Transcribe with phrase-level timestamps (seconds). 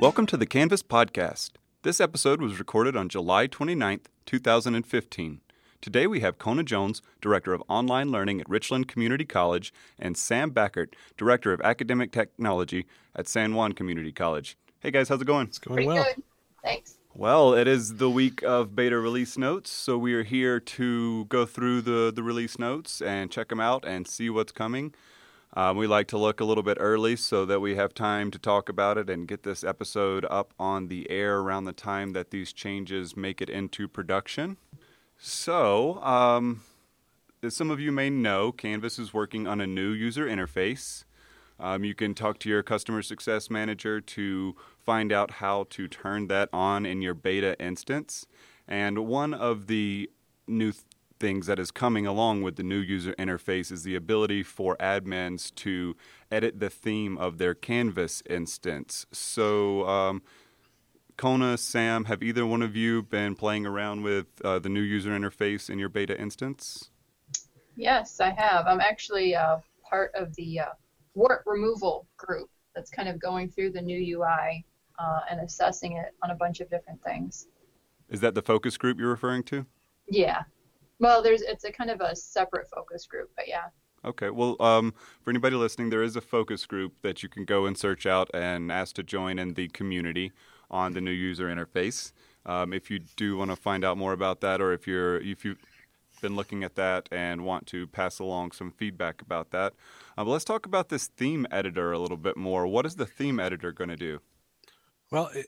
[0.00, 1.50] Welcome to the Canvas Podcast.
[1.82, 5.40] This episode was recorded on July 29th, 2015.
[5.80, 10.50] Today we have Kona Jones, Director of Online Learning at Richland Community College, and Sam
[10.50, 14.56] Bachert, Director of Academic Technology at San Juan Community College.
[14.80, 15.46] Hey guys, how's it going?
[15.48, 16.02] It's going Pretty well.
[16.04, 16.22] good.
[16.64, 16.96] Thanks.
[17.20, 21.44] Well, it is the week of beta release notes, so we are here to go
[21.44, 24.94] through the, the release notes and check them out and see what's coming.
[25.52, 28.38] Um, we like to look a little bit early so that we have time to
[28.38, 32.30] talk about it and get this episode up on the air around the time that
[32.30, 34.56] these changes make it into production.
[35.18, 36.62] So, um,
[37.42, 41.04] as some of you may know, Canvas is working on a new user interface.
[41.60, 46.28] Um, you can talk to your customer success manager to find out how to turn
[46.28, 48.26] that on in your beta instance.
[48.66, 50.10] And one of the
[50.48, 50.84] new th-
[51.18, 55.54] things that is coming along with the new user interface is the ability for admins
[55.56, 55.94] to
[56.32, 59.04] edit the theme of their Canvas instance.
[59.12, 60.22] So, um,
[61.18, 65.10] Kona, Sam, have either one of you been playing around with uh, the new user
[65.10, 66.88] interface in your beta instance?
[67.76, 68.66] Yes, I have.
[68.66, 70.66] I'm actually uh, part of the uh,
[71.14, 74.64] wart removal group that's kind of going through the new UI
[74.98, 77.48] uh, and assessing it on a bunch of different things.
[78.08, 79.66] Is that the focus group you're referring to?
[80.08, 80.42] Yeah.
[80.98, 83.66] Well, there's it's a kind of a separate focus group, but yeah.
[84.04, 84.30] Okay.
[84.30, 87.76] Well, um, for anybody listening, there is a focus group that you can go and
[87.76, 90.32] search out and ask to join in the community
[90.70, 92.12] on the new user interface.
[92.46, 95.44] Um, if you do want to find out more about that, or if you're if
[95.44, 95.58] you've
[96.20, 99.74] been looking at that and want to pass along some feedback about that,
[100.16, 102.66] uh, but let's talk about this theme editor a little bit more.
[102.66, 104.20] What is the theme editor going to do?
[105.10, 105.46] Well, it,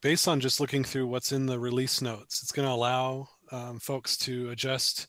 [0.00, 3.78] based on just looking through what's in the release notes, it's going to allow um,
[3.78, 5.08] folks to adjust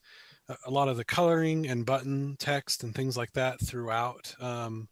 [0.66, 4.88] a, lot of the coloring and button text and things like that throughout um,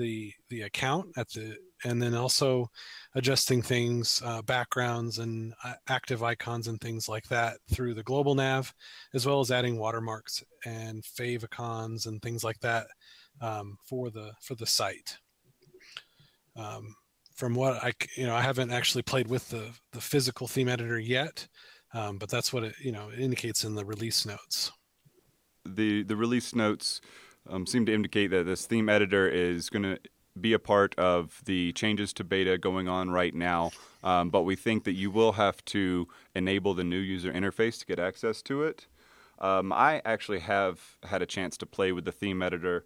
[0.00, 2.68] the the account at the and then also
[3.14, 8.34] adjusting things uh, backgrounds and uh, active icons and things like that through the global
[8.34, 8.72] nav
[9.14, 12.86] as well as adding watermarks and favicons and things like that
[13.40, 15.16] um, for the for the site
[16.56, 16.94] um,
[17.34, 20.98] from what I you know I haven't actually played with the the physical theme editor
[20.98, 21.46] yet,
[21.94, 24.72] um, but that's what it you know indicates in the release notes.
[25.64, 27.00] the the release notes
[27.50, 29.98] um, seem to indicate that this theme editor is going to
[30.40, 33.70] be a part of the changes to beta going on right now.
[34.02, 37.86] Um, but we think that you will have to enable the new user interface to
[37.86, 38.86] get access to it.
[39.38, 42.84] Um, I actually have had a chance to play with the theme editor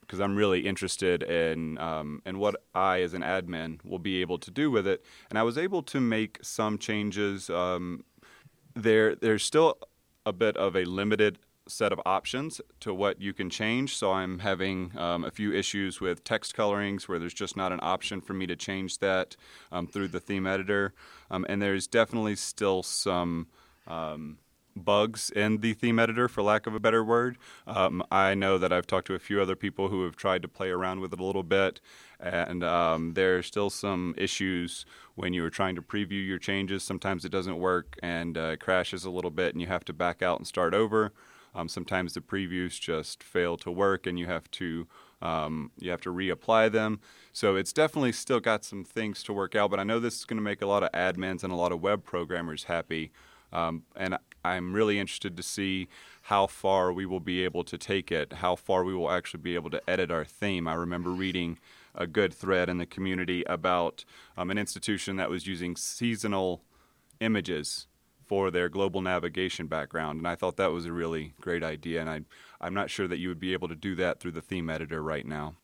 [0.00, 4.38] because I'm really interested in um, in what I, as an admin, will be able
[4.38, 5.04] to do with it.
[5.28, 7.50] And I was able to make some changes.
[7.50, 8.04] Um,
[8.74, 9.76] there, there's still
[10.24, 13.96] a bit of a limited set of options to what you can change.
[13.96, 17.80] So I'm having um, a few issues with text colorings where there's just not an
[17.82, 19.36] option for me to change that
[19.70, 20.94] um, through the theme editor.
[21.30, 23.48] Um, and there's definitely still some
[23.86, 24.38] um,
[24.84, 27.36] bugs in the theme editor, for lack of a better word.
[27.66, 30.48] Um, I know that I've talked to a few other people who have tried to
[30.48, 31.80] play around with it a little bit,
[32.20, 36.82] and um, there's still some issues when you are trying to preview your changes.
[36.82, 40.22] Sometimes it doesn't work and uh, crashes a little bit, and you have to back
[40.22, 41.12] out and start over.
[41.58, 44.86] Um, sometimes the previews just fail to work, and you have to
[45.20, 47.00] um, you have to reapply them.
[47.32, 49.70] So it's definitely still got some things to work out.
[49.70, 51.72] But I know this is going to make a lot of admins and a lot
[51.72, 53.10] of web programmers happy.
[53.52, 55.88] Um, and I'm really interested to see
[56.22, 59.56] how far we will be able to take it, how far we will actually be
[59.56, 60.68] able to edit our theme.
[60.68, 61.58] I remember reading
[61.94, 64.04] a good thread in the community about
[64.36, 66.62] um, an institution that was using seasonal
[67.20, 67.88] images
[68.28, 72.00] for their global navigation background, and I thought that was a really great idea.
[72.00, 72.20] And I,
[72.60, 75.02] I'm not sure that you would be able to do that through the theme editor
[75.02, 75.56] right now.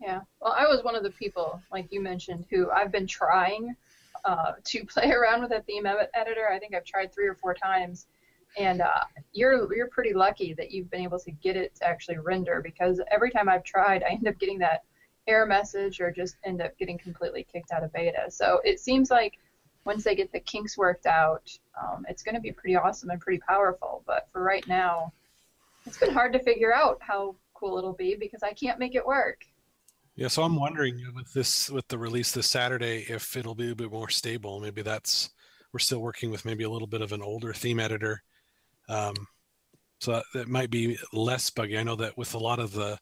[0.00, 0.20] Yeah.
[0.40, 3.74] Well, I was one of the people, like you mentioned, who I've been trying
[4.24, 6.48] uh, to play around with a theme ed- editor.
[6.50, 8.06] I think I've tried three or four times,
[8.58, 12.18] and uh, you're you're pretty lucky that you've been able to get it to actually
[12.18, 14.84] render because every time I've tried, I end up getting that
[15.26, 18.30] error message or just end up getting completely kicked out of beta.
[18.30, 19.38] So it seems like
[19.86, 23.20] once they get the kinks worked out, um, it's going to be pretty awesome and
[23.20, 24.02] pretty powerful.
[24.06, 25.12] But for right now,
[25.86, 29.06] it's been hard to figure out how cool it'll be because I can't make it
[29.06, 29.44] work.
[30.16, 33.76] Yeah, so I'm wondering with this with the release this Saturday if it'll be a
[33.76, 34.60] bit more stable.
[34.60, 35.30] Maybe that's
[35.72, 38.22] we're still working with maybe a little bit of an older theme editor,
[38.88, 39.14] um,
[40.00, 41.78] so that, that might be less buggy.
[41.78, 42.98] I know that with a lot of the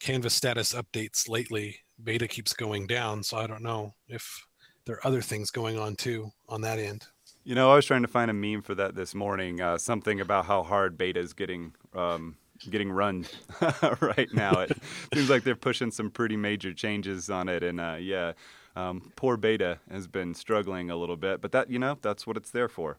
[0.00, 3.22] Canvas status updates lately, beta keeps going down.
[3.22, 4.44] So I don't know if
[4.84, 7.06] there are other things going on too on that end.
[7.44, 9.60] You know, I was trying to find a meme for that this morning.
[9.60, 12.36] Uh, something about how hard beta is getting um,
[12.68, 13.26] getting run
[14.00, 14.60] right now.
[14.60, 14.78] It
[15.14, 18.32] seems like they're pushing some pretty major changes on it, and uh, yeah,
[18.76, 21.40] um, poor beta has been struggling a little bit.
[21.40, 22.98] But that you know, that's what it's there for.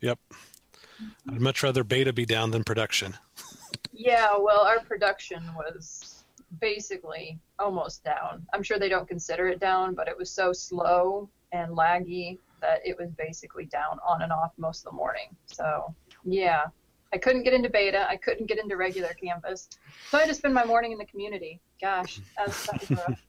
[0.00, 0.18] Yep.
[1.28, 3.14] I'd much rather beta be down than production.
[3.92, 6.11] Yeah, well, our production was
[6.60, 8.46] basically almost down.
[8.52, 12.80] I'm sure they don't consider it down, but it was so slow and laggy that
[12.84, 15.34] it was basically down on and off most of the morning.
[15.46, 15.94] So,
[16.24, 16.64] yeah,
[17.12, 18.08] I couldn't get into beta.
[18.08, 19.68] I couldn't get into regular Canvas.
[20.10, 21.60] So I just spend my morning in the community.
[21.80, 23.22] Gosh, that's, that's rough.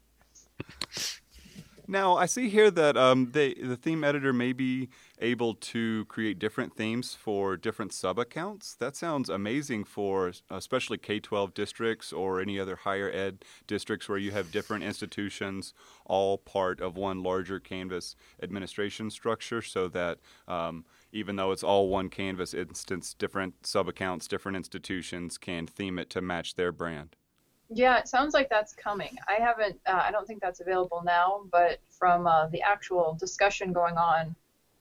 [1.87, 4.89] Now, I see here that um, they, the theme editor may be
[5.19, 8.75] able to create different themes for different sub accounts.
[8.75, 14.17] That sounds amazing for especially K 12 districts or any other higher ed districts where
[14.17, 15.73] you have different institutions
[16.05, 21.89] all part of one larger Canvas administration structure so that um, even though it's all
[21.89, 27.17] one Canvas instance, different sub accounts, different institutions can theme it to match their brand.
[27.75, 29.17] Yeah, it sounds like that's coming.
[29.27, 33.73] I haven't, uh, I don't think that's available now, but from uh, the actual discussion
[33.73, 34.35] going on,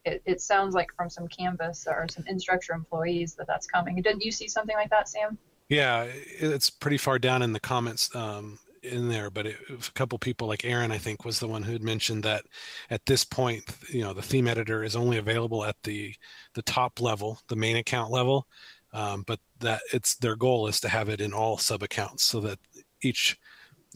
[0.04, 3.96] it, it sounds like from some Canvas or some Instructure employees that that's coming.
[3.96, 5.38] Didn't you see something like that, Sam?
[5.68, 10.18] Yeah, it's pretty far down in the comments um, in there, but it, a couple
[10.18, 12.44] people like Aaron, I think, was the one who had mentioned that
[12.90, 16.14] at this point, you know, the theme editor is only available at the
[16.54, 18.46] the top level, the main account level,
[18.92, 22.40] um, but that it's their goal is to have it in all sub accounts so
[22.40, 22.58] that
[23.02, 23.38] each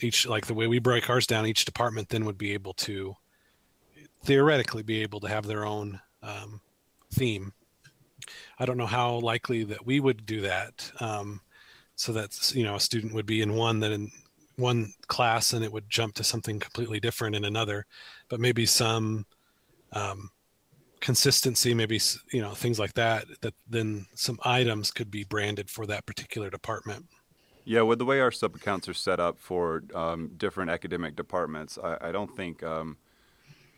[0.00, 3.14] each like the way we break ours down, each department then would be able to
[4.25, 6.61] theoretically be able to have their own um,
[7.12, 7.53] theme.
[8.58, 10.91] I don't know how likely that we would do that.
[11.00, 11.41] Um,
[11.94, 14.11] so that's you know a student would be in one that in
[14.56, 17.87] one class and it would jump to something completely different in another,
[18.29, 19.26] but maybe some
[19.93, 20.31] um,
[21.00, 22.00] consistency, maybe
[22.32, 23.26] you know things like that.
[23.41, 27.06] That then some items could be branded for that particular department.
[27.68, 31.76] Yeah, with the way our sub accounts are set up for um, different academic departments,
[31.82, 32.96] I, I don't think um,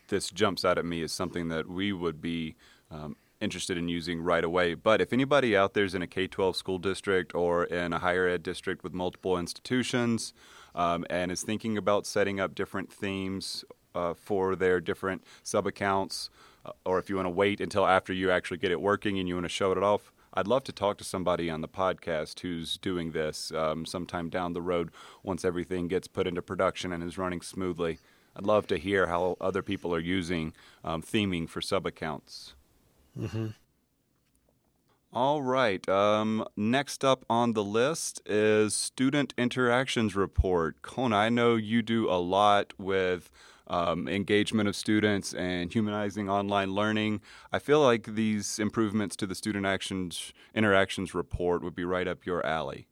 [0.09, 2.55] this jumps out at me as something that we would be
[2.91, 4.75] um, interested in using right away.
[4.75, 7.99] But if anybody out there is in a K 12 school district or in a
[7.99, 10.35] higher ed district with multiple institutions
[10.75, 13.65] um, and is thinking about setting up different themes
[13.95, 16.29] uh, for their different sub accounts,
[16.67, 19.27] uh, or if you want to wait until after you actually get it working and
[19.27, 22.41] you want to show it off, I'd love to talk to somebody on the podcast
[22.41, 24.91] who's doing this um, sometime down the road
[25.23, 27.99] once everything gets put into production and is running smoothly.
[28.37, 30.53] I'd love to hear how other people are using
[30.85, 32.55] um, theming for sub accounts.
[33.19, 33.49] Mm-hmm.
[35.13, 35.89] All right.
[35.89, 40.83] Um, next up on the list is Student Interactions Report.
[40.83, 43.31] Kona, I know you do a lot with
[43.69, 47.21] um, engagement of students and humanizing online learning.
[47.53, 52.27] I feel like these improvements to the student actions interactions report would be right up
[52.27, 52.89] your alley.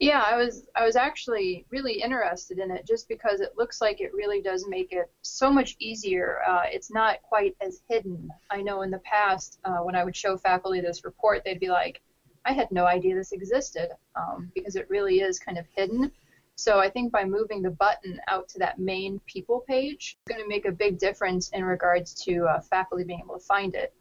[0.00, 4.00] Yeah, I was I was actually really interested in it just because it looks like
[4.00, 6.38] it really does make it so much easier.
[6.48, 8.30] Uh, it's not quite as hidden.
[8.48, 11.68] I know in the past uh, when I would show faculty this report, they'd be
[11.68, 12.00] like,
[12.44, 16.12] "I had no idea this existed," um, because it really is kind of hidden.
[16.58, 20.42] So I think by moving the button out to that main people page, it's going
[20.42, 23.94] to make a big difference in regards to uh, faculty being able to find it.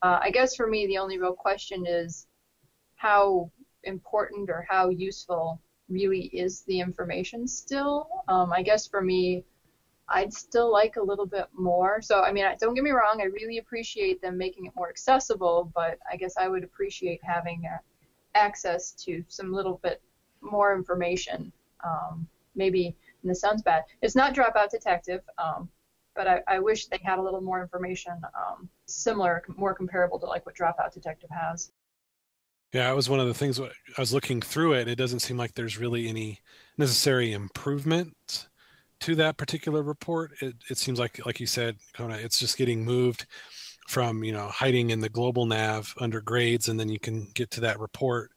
[0.00, 2.28] Uh, I guess for me, the only real question is
[2.94, 3.50] how
[3.82, 8.08] important or how useful really is the information still.
[8.28, 9.42] Um, I guess for me,
[10.08, 12.00] I'd still like a little bit more.
[12.00, 15.72] So, I mean, don't get me wrong, I really appreciate them making it more accessible,
[15.74, 17.78] but I guess I would appreciate having uh,
[18.36, 20.00] access to some little bit
[20.40, 21.52] more information
[21.84, 25.68] um, maybe, and this sounds bad, it's not Dropout Detective, um,
[26.14, 30.26] but I, I, wish they had a little more information um, similar, more comparable to
[30.26, 31.72] like what Dropout Detective has.
[32.72, 34.88] Yeah, it was one of the things I was looking through it.
[34.88, 36.40] It doesn't seem like there's really any
[36.76, 38.48] necessary improvement
[39.00, 40.32] to that particular report.
[40.40, 43.26] It, it seems like, like you said, Kona, it's just getting moved
[43.86, 47.50] from you know hiding in the global nav under grades, and then you can get
[47.52, 48.30] to that report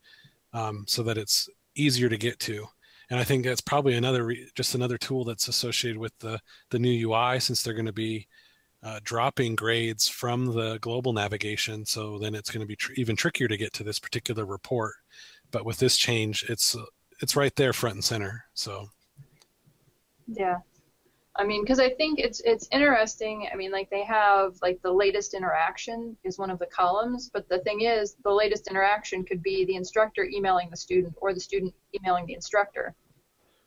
[0.54, 2.68] um, so that it's easier to get to
[3.10, 6.40] and I think that's probably another re- just another tool that's associated with the
[6.72, 8.28] the new UI since they're going to be
[8.84, 11.86] uh, dropping grades from the global navigation.
[11.86, 14.94] So then it's going to be tr- even trickier to get to this particular report.
[15.52, 16.76] But with this change, it's
[17.22, 18.46] it's right there front and center.
[18.54, 18.90] So
[20.28, 20.58] yeah,
[21.40, 23.48] I mean, because I think it's it's interesting.
[23.52, 27.48] I mean, like they have like the latest interaction is one of the columns, but
[27.48, 31.40] the thing is, the latest interaction could be the instructor emailing the student or the
[31.40, 32.96] student emailing the instructor.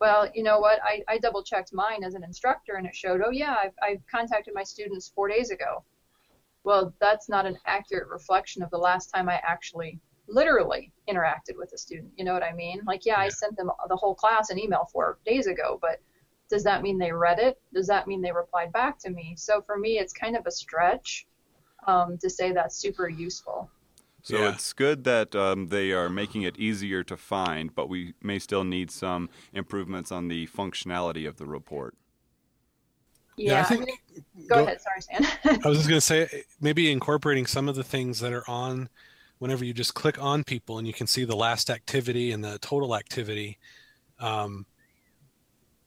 [0.01, 0.81] Well, you know what?
[0.83, 4.03] I, I double checked mine as an instructor, and it showed, oh yeah, I've, I've
[4.11, 5.85] contacted my students four days ago.
[6.65, 9.99] well, that's not an accurate reflection of the last time I actually
[10.29, 12.13] literally interacted with a student.
[12.17, 12.81] You know what I mean?
[12.87, 16.01] Like, yeah, yeah, I sent them the whole class an email four days ago, but
[16.51, 17.59] does that mean they read it?
[17.73, 19.35] Does that mean they replied back to me?
[19.37, 21.27] So for me, it's kind of a stretch
[21.87, 23.71] um, to say that's super useful.
[24.23, 24.53] So yeah.
[24.53, 28.65] it's good that um, they are making it easier to find, but we may still
[28.65, 31.95] need some improvements on the functionality of the report.
[33.37, 33.83] Yeah, yeah I think.
[33.83, 34.81] I mean, go, go, ahead.
[34.83, 35.61] Sorry, Stan.
[35.65, 38.91] I was just going to say maybe incorporating some of the things that are on
[39.39, 42.59] whenever you just click on people and you can see the last activity and the
[42.59, 43.59] total activity.
[44.19, 44.67] Um,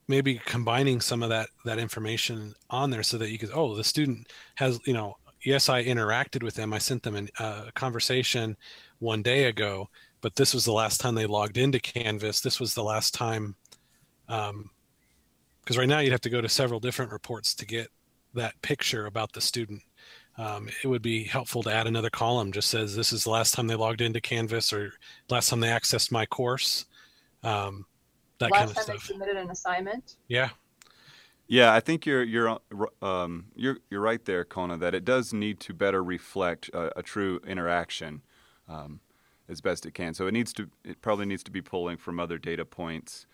[0.08, 3.84] maybe combining some of that that information on there so that you could oh the
[3.84, 6.74] student has you know yes, I interacted with them.
[6.74, 8.58] I sent them a uh, conversation
[9.00, 9.90] one day ago,
[10.22, 12.42] but this was the last time they logged into Canvas.
[12.42, 13.56] This was the last time,
[14.28, 14.70] because um,
[15.78, 17.90] right now you'd have to go to several different reports to get
[18.34, 19.82] that picture about the student.
[20.38, 23.54] Um, it would be helpful to add another column just says this is the last
[23.54, 24.94] time they logged into Canvas or
[25.30, 26.86] last time they accessed my course.
[27.44, 27.86] Um,
[28.44, 28.96] that last kind of time stuff.
[28.96, 30.16] They submitted an assignment.
[30.28, 30.50] Yeah,
[31.48, 32.60] yeah, I think you're you're
[33.02, 34.78] um, you're you're right there, Kona.
[34.78, 38.22] That it does need to better reflect a, a true interaction
[38.68, 39.02] um,
[39.50, 40.14] as best it can.
[40.14, 43.26] So it needs to it probably needs to be pulling from other data points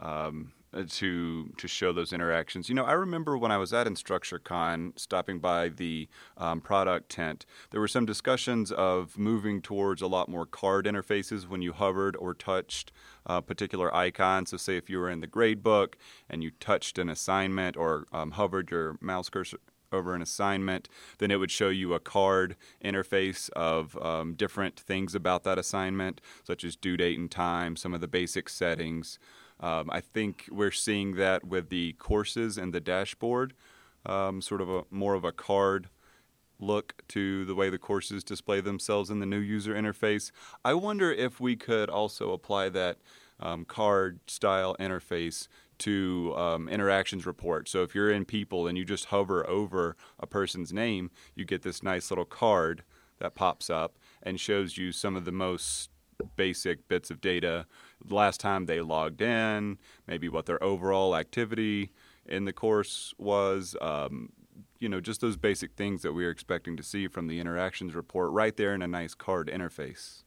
[0.00, 2.68] um, uh, to to show those interactions.
[2.68, 7.46] You know, I remember when I was at InstructureCon, stopping by the um, product tent,
[7.70, 12.16] there were some discussions of moving towards a lot more card interfaces when you hovered
[12.16, 12.92] or touched
[13.26, 14.50] uh, particular icons.
[14.50, 15.96] So, say if you were in the grade book
[16.28, 19.58] and you touched an assignment or um, hovered your mouse cursor
[19.92, 25.14] over an assignment, then it would show you a card interface of um, different things
[25.14, 29.18] about that assignment, such as due date and time, some of the basic settings.
[29.60, 33.54] Um, I think we're seeing that with the courses and the dashboard,
[34.04, 35.88] um, sort of a more of a card
[36.58, 40.30] look to the way the courses display themselves in the new user interface.
[40.64, 42.98] I wonder if we could also apply that
[43.40, 45.48] um, card style interface
[45.78, 47.68] to um, interactions report.
[47.68, 51.62] So if you're in people and you just hover over a person's name, you get
[51.62, 52.82] this nice little card
[53.18, 55.90] that pops up and shows you some of the most
[56.36, 57.66] basic bits of data
[58.08, 61.92] last time they logged in, maybe what their overall activity
[62.26, 64.30] in the course was, um,
[64.78, 67.94] you know, just those basic things that we are expecting to see from the interactions
[67.94, 70.22] report right there in a nice card interface.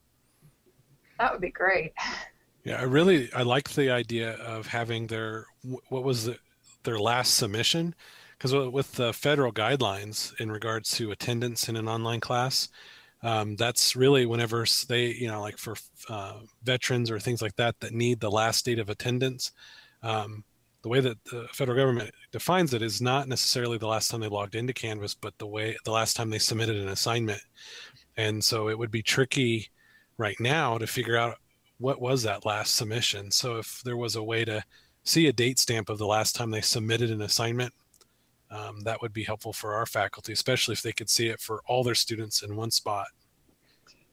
[1.19, 1.93] That would be great.
[2.63, 5.45] Yeah, I really I like the idea of having their
[5.89, 6.37] what was the,
[6.83, 7.95] their last submission
[8.37, 12.69] because with the federal guidelines in regards to attendance in an online class,
[13.21, 15.75] um, that's really whenever they you know like for
[16.09, 19.51] uh, veterans or things like that that need the last date of attendance
[20.03, 20.43] um,
[20.81, 24.27] the way that the federal government defines it is not necessarily the last time they
[24.27, 27.41] logged into canvas but the way the last time they submitted an assignment.
[28.17, 29.69] And so it would be tricky
[30.17, 31.37] right now to figure out
[31.79, 33.31] what was that last submission.
[33.31, 34.63] So if there was a way to
[35.03, 37.73] see a date stamp of the last time they submitted an assignment
[38.51, 41.61] um, that would be helpful for our faculty, especially if they could see it for
[41.67, 43.07] all their students in one spot.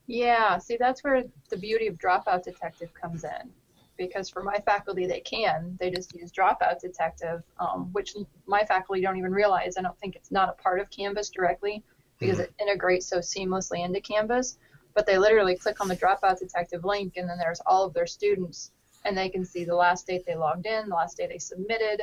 [0.06, 3.50] Yeah, see, that's where the beauty of Dropout Detective comes in.
[3.96, 5.74] Because for my faculty, they can.
[5.80, 8.14] They just use Dropout Detective, um, which
[8.46, 9.76] my faculty don't even realize.
[9.78, 11.82] I don't think it's not a part of Canvas directly
[12.18, 12.44] because mm-hmm.
[12.44, 14.58] it integrates so seamlessly into Canvas.
[14.94, 18.06] But they literally click on the Dropout Detective link, and then there's all of their
[18.06, 18.70] students,
[19.04, 22.02] and they can see the last date they logged in, the last day they submitted,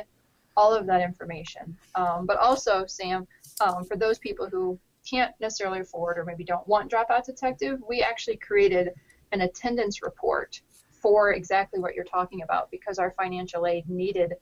[0.56, 1.76] all of that information.
[1.94, 3.26] Um, but also, Sam,
[3.60, 8.02] um, for those people who can't necessarily afford or maybe don't want Dropout Detective, we
[8.02, 8.90] actually created
[9.32, 14.34] an attendance report for exactly what you're talking about because our financial aid needed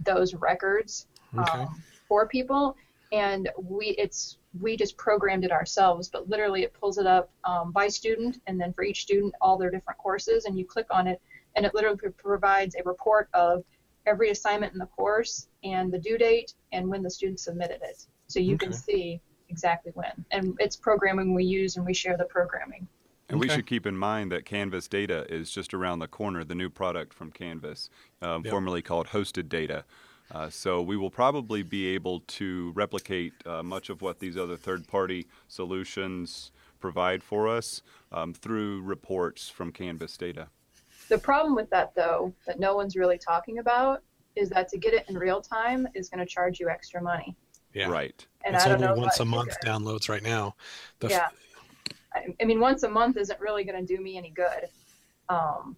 [0.00, 1.06] those records
[1.36, 1.62] okay.
[1.62, 2.76] um, for people
[3.12, 7.70] and we it's we just programmed it ourselves but literally it pulls it up um,
[7.70, 11.06] by student and then for each student all their different courses and you click on
[11.06, 11.20] it
[11.54, 13.64] and it literally provides a report of
[14.06, 18.06] every assignment in the course and the due date and when the student submitted it.
[18.28, 18.66] So you okay.
[18.66, 20.24] can see exactly when.
[20.30, 22.88] And it's programming we use and we share the programming.
[23.28, 23.48] And okay.
[23.48, 26.70] we should keep in mind that Canvas Data is just around the corner, the new
[26.70, 27.90] product from Canvas,
[28.22, 28.52] um, yep.
[28.52, 29.84] formerly called Hosted Data.
[30.32, 34.56] Uh, so we will probably be able to replicate uh, much of what these other
[34.56, 37.82] third-party solutions provide for us
[38.12, 40.48] um, through reports from Canvas Data.
[41.08, 44.02] The problem with that, though, that no one's really talking about,
[44.34, 47.36] is that to get it in real time is going to charge you extra money.
[47.72, 47.88] Yeah.
[47.88, 48.26] Right.
[48.44, 50.54] And it's I don't only know once a month downloads right now.
[51.00, 51.28] The yeah.
[52.14, 54.68] I, I mean, once a month isn't really going to do me any good.
[55.28, 55.76] Um,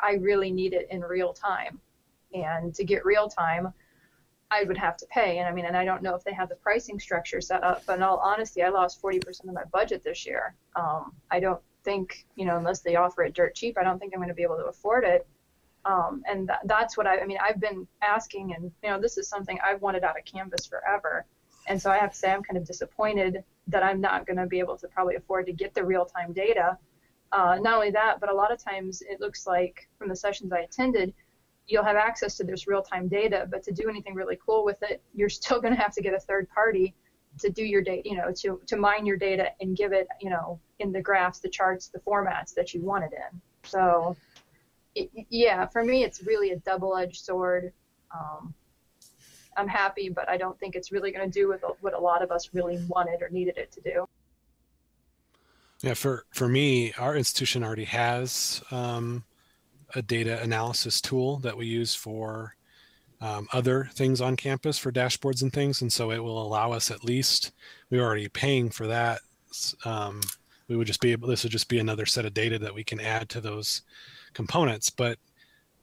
[0.00, 1.80] I really need it in real time.
[2.32, 3.72] And to get real time,
[4.50, 5.38] I would have to pay.
[5.38, 7.82] And I mean, and I don't know if they have the pricing structure set up,
[7.86, 10.54] but in all honesty, I lost 40% of my budget this year.
[10.76, 14.12] Um, I don't think, you know, unless they offer it dirt cheap, I don't think
[14.14, 15.26] I'm going to be able to afford it.
[15.84, 19.18] Um, and th- that's what I, I mean, I've been asking, and, you know, this
[19.18, 21.26] is something I've wanted out of Canvas forever.
[21.66, 24.46] And so I have to say, I'm kind of disappointed that I'm not going to
[24.46, 26.78] be able to probably afford to get the real time data.
[27.32, 30.52] Uh, not only that, but a lot of times it looks like from the sessions
[30.52, 31.12] I attended,
[31.66, 35.02] you'll have access to this real-time data, but to do anything really cool with it,
[35.14, 36.94] you're still going to have to get a third party
[37.38, 40.30] to do your data, you know, to, to mine your data and give it, you
[40.30, 43.40] know, in the graphs, the charts, the formats that you want it in.
[43.64, 44.16] So,
[44.94, 47.72] it, yeah, for me, it's really a double-edged sword.
[48.12, 48.54] Um,
[49.56, 52.22] I'm happy, but I don't think it's really going to do with what a lot
[52.22, 54.06] of us really wanted or needed it to do.
[55.82, 59.24] Yeah, for for me, our institution already has um,
[59.94, 62.56] a data analysis tool that we use for
[63.24, 65.80] um, other things on campus for dashboards and things.
[65.80, 67.52] And so it will allow us at least,
[67.88, 69.20] we're already paying for that.
[69.86, 70.20] Um,
[70.68, 72.84] we would just be able, this would just be another set of data that we
[72.84, 73.82] can add to those
[74.34, 74.90] components.
[74.90, 75.18] But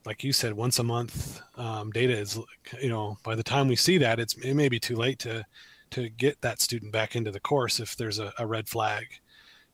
[0.06, 2.38] like you said, once a month um, data is,
[2.80, 5.44] you know, by the time we see that, it's, it may be too late to,
[5.92, 9.06] to get that student back into the course if there's a, a red flag.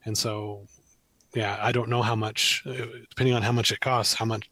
[0.05, 0.65] And so
[1.35, 4.49] yeah, I don't know how much, uh, depending on how much it costs, how much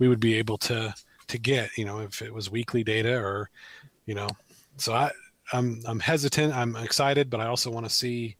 [0.00, 0.92] we would be able to
[1.28, 1.70] to get.
[1.76, 3.50] You know, if it was weekly data or,
[4.06, 4.28] you know,
[4.76, 5.10] so I
[5.52, 6.54] I'm I'm hesitant.
[6.54, 8.36] I'm excited, but I also want to see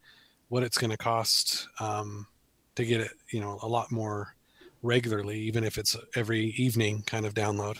[0.49, 2.27] what it's going to cost um,
[2.75, 3.11] to get it.
[3.31, 4.35] You know, a lot more
[4.81, 7.79] regularly, even if it's every evening kind of download.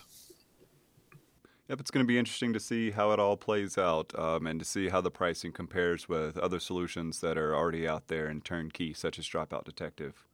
[1.69, 4.59] Yep, it's going to be interesting to see how it all plays out um, and
[4.59, 8.41] to see how the pricing compares with other solutions that are already out there in
[8.41, 10.25] turnkey, such as Dropout Detective.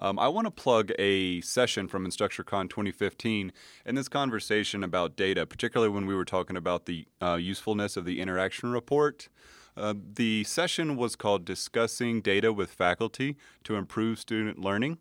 [0.00, 3.52] Um, I want to plug a session from InstructureCon 2015
[3.84, 8.04] in this conversation about data, particularly when we were talking about the uh, usefulness of
[8.04, 9.28] the interaction report.
[9.76, 14.98] Uh, the session was called Discussing Data with Faculty to Improve Student Learning.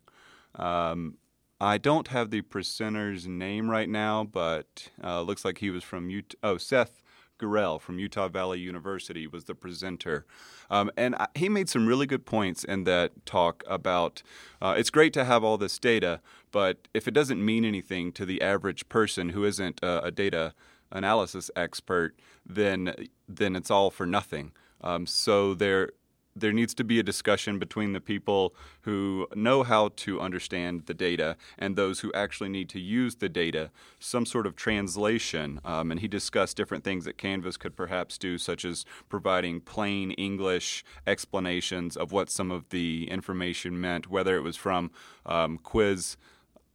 [0.56, 1.18] Um,
[1.60, 6.10] I don't have the presenter's name right now, but uh, looks like he was from
[6.10, 6.38] Utah.
[6.44, 7.02] Oh, Seth
[7.38, 10.26] Gurel from Utah Valley University was the presenter.
[10.70, 14.24] Um, and I, he made some really good points in that talk about
[14.62, 16.22] uh, it's great to have all this data,
[16.52, 20.54] but if it doesn't mean anything to the average person who isn't a data
[20.92, 22.94] analysis expert, then
[23.28, 24.52] then it's all for nothing.
[24.82, 25.92] Um, so there
[26.40, 30.94] there needs to be a discussion between the people who know how to understand the
[30.94, 35.60] data and those who actually need to use the data, some sort of translation.
[35.66, 40.12] Um, and he discussed different things that Canvas could perhaps do, such as providing plain
[40.12, 44.92] English explanations of what some of the information meant, whether it was from
[45.26, 46.18] um, quiz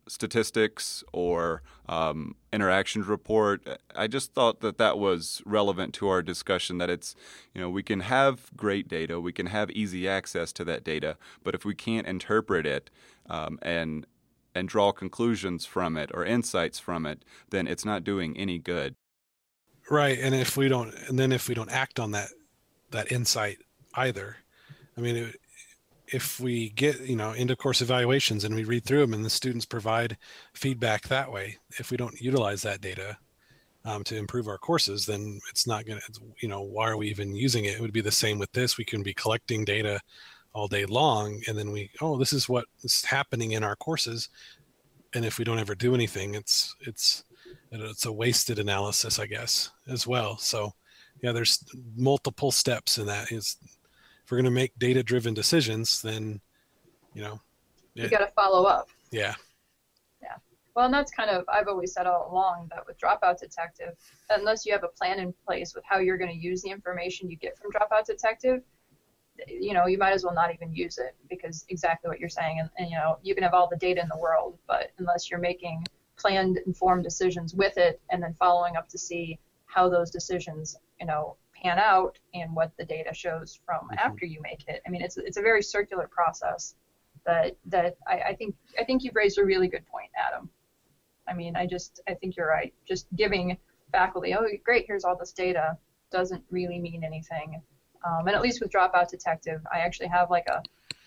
[0.09, 3.67] statistics or um, interactions report.
[3.95, 6.79] I just thought that that was relevant to our discussion.
[6.79, 7.15] That it's
[7.55, 11.17] you know we can have great data, we can have easy access to that data,
[11.43, 12.91] but if we can't interpret it
[13.29, 14.07] um, and
[14.55, 18.95] and draw conclusions from it or insights from it, then it's not doing any good.
[19.91, 22.29] Right, and if we don't, and then if we don't act on that
[22.91, 23.59] that insight
[23.95, 24.37] either,
[24.97, 25.41] I mean, it,
[26.13, 29.31] if we get you know into course evaluations and we read through them and the
[29.31, 30.17] students provide
[30.55, 33.17] feedback that way if we don't utilize that data
[33.85, 37.09] um, to improve our courses then it's not going to you know why are we
[37.09, 37.75] even using it?
[37.75, 38.79] It would be the same with this.
[38.79, 40.01] We can be collecting data
[40.55, 44.29] all day long and then we oh this is what is happening in our courses.
[45.15, 47.25] And if we don't ever do anything it's it's
[47.71, 50.37] it's a wasted analysis i guess as well.
[50.37, 50.73] So
[51.23, 51.65] yeah there's
[51.97, 53.33] multiple steps in that.
[53.33, 53.57] Is
[54.33, 56.41] we're going to make data driven decisions, then,
[57.13, 57.39] you know,
[57.93, 58.89] you got to follow up.
[59.11, 59.35] Yeah.
[60.23, 60.37] Yeah.
[60.75, 63.95] Well, and that's kind of, I've always said all along that with Dropout Detective,
[64.31, 67.29] unless you have a plan in place with how you're going to use the information
[67.29, 68.63] you get from Dropout Detective,
[69.47, 72.59] you know, you might as well not even use it because exactly what you're saying.
[72.59, 75.31] And, and, you know, you can have all the data in the world, but unless
[75.31, 75.85] you're making
[76.17, 81.05] planned, informed decisions with it and then following up to see how those decisions, you
[81.05, 83.99] know, pan out and what the data shows from mm-hmm.
[83.99, 84.83] after you make it.
[84.87, 86.75] I mean, it's it's a very circular process
[87.25, 90.51] that that I, I think I think you've raised a really good point, Adam.
[91.29, 92.75] I mean, I just I think you're right.
[92.87, 93.57] Just giving
[93.93, 95.77] faculty, oh great, here's all this data,
[96.11, 97.63] doesn't really mean anything.
[98.05, 100.63] Um, and at least with Dropout Detective, I actually have like a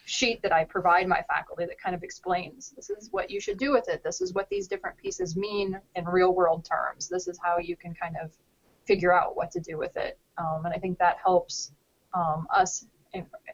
[0.05, 3.57] sheet that I provide my faculty that kind of explains this is what you should
[3.57, 4.03] do with it.
[4.03, 7.09] This is what these different pieces mean in real world terms.
[7.09, 8.31] This is how you can kind of
[8.85, 10.17] figure out what to do with it.
[10.37, 11.71] Um, and I think that helps
[12.13, 12.85] um, us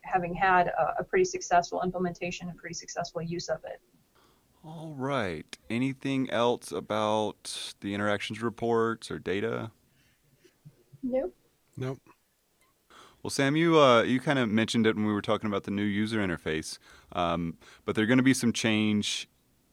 [0.03, 3.79] having had a, a, pretty successful implementation and pretty successful use of it.
[4.63, 5.57] All right.
[5.69, 9.71] Anything else about the interactions reports or data?
[11.03, 11.35] Nope.
[11.77, 11.99] Nope.
[13.23, 15.71] Well, Sam, you uh, you kind of mentioned it when we were talking about the
[15.71, 16.79] new user interface,
[17.11, 19.29] um, but there are going to be some change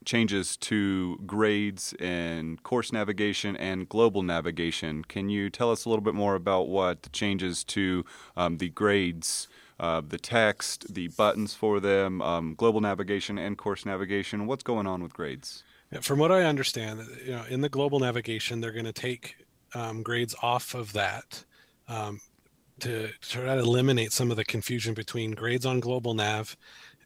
[0.09, 5.05] changes to grades and course navigation and global navigation.
[5.05, 8.71] Can you tell us a little bit more about what the changes to um, the
[8.71, 14.47] grades, uh, the text, the buttons for them, um, global navigation and course navigation?
[14.47, 15.63] What's going on with grades?
[16.01, 19.37] From what I understand, you know, in the global navigation, they're going to take
[19.75, 21.45] um, grades off of that
[21.87, 22.19] um,
[22.81, 26.57] to try to eliminate some of the confusion between grades on global nav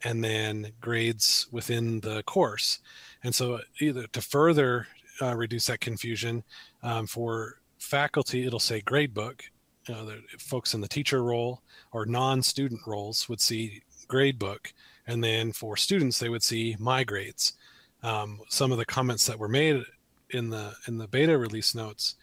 [0.03, 2.79] and then grades within the course.
[3.23, 4.87] And so, either to further
[5.21, 6.43] uh, reduce that confusion
[6.81, 9.41] um, for faculty, it'll say gradebook.
[9.87, 11.61] You know, the folks in the teacher role
[11.91, 14.73] or non-student roles would see gradebook,
[15.07, 17.53] and then for students, they would see my grades.
[18.01, 19.83] Um, some of the comments that were made
[20.31, 22.15] in the in the beta release notes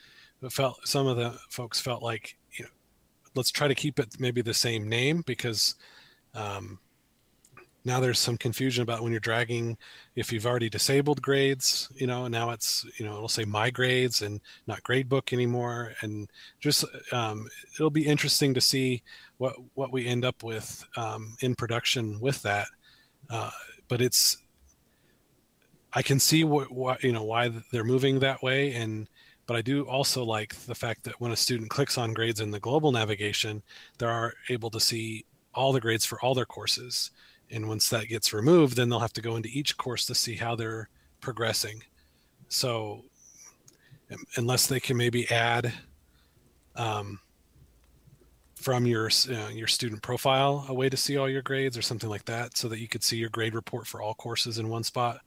[0.49, 2.71] felt some of the folks felt like you know
[3.35, 5.75] let's try to keep it maybe the same name because
[6.35, 6.79] um,
[7.85, 9.77] now there's some confusion about when you're dragging
[10.15, 14.23] if you've already disabled grades you know now it's you know it'll say my grades
[14.23, 15.93] and not gradebook anymore.
[16.01, 19.03] And just um, it'll be interesting to see
[19.39, 22.67] what what we end up with um, in production with that.
[23.29, 23.51] Uh,
[23.89, 24.39] but it's
[25.93, 28.75] i can see what, what you know why they're moving that way.
[28.75, 29.09] And
[29.47, 32.53] but I do also like the fact that when a student clicks on grades in
[32.53, 33.63] the global navigation,
[33.99, 37.11] they are able to see all the grades for all their courses.
[37.53, 40.37] And once that gets removed, then they'll have to go into each course to see
[40.37, 40.89] how they're
[41.21, 41.83] progressing.
[42.49, 43.05] So,
[44.37, 45.73] unless they can maybe add
[46.77, 47.21] um,
[48.55, 52.11] from your uh, your student profile a way to see all your grades or something
[52.11, 54.85] like that, so that you could see your grade report for all courses in one
[54.85, 55.21] spot,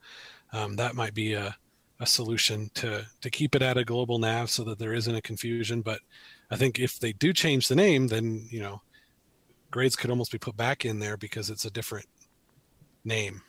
[0.52, 1.56] um, that might be a
[2.00, 5.22] a solution to to keep it at a global nav so that there isn't a
[5.22, 5.80] confusion.
[5.80, 6.00] But
[6.50, 8.82] I think if they do change the name, then you know
[9.70, 12.06] grades could almost be put back in there because it's a different
[13.04, 13.42] name.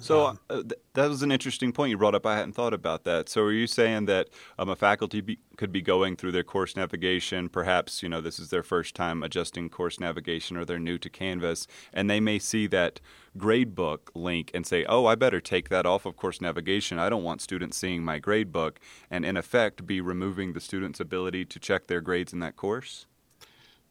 [0.00, 2.24] So um, uh, th- that was an interesting point you brought up.
[2.24, 3.28] I hadn't thought about that.
[3.28, 6.76] So are you saying that um, a faculty be- could be going through their course
[6.76, 7.48] navigation?
[7.48, 11.10] Perhaps you know this is their first time adjusting course navigation, or they're new to
[11.10, 13.00] Canvas, and they may see that
[13.36, 16.98] gradebook link and say, "Oh, I better take that off of course navigation.
[16.98, 18.76] I don't want students seeing my gradebook,"
[19.10, 23.06] and in effect, be removing the student's ability to check their grades in that course.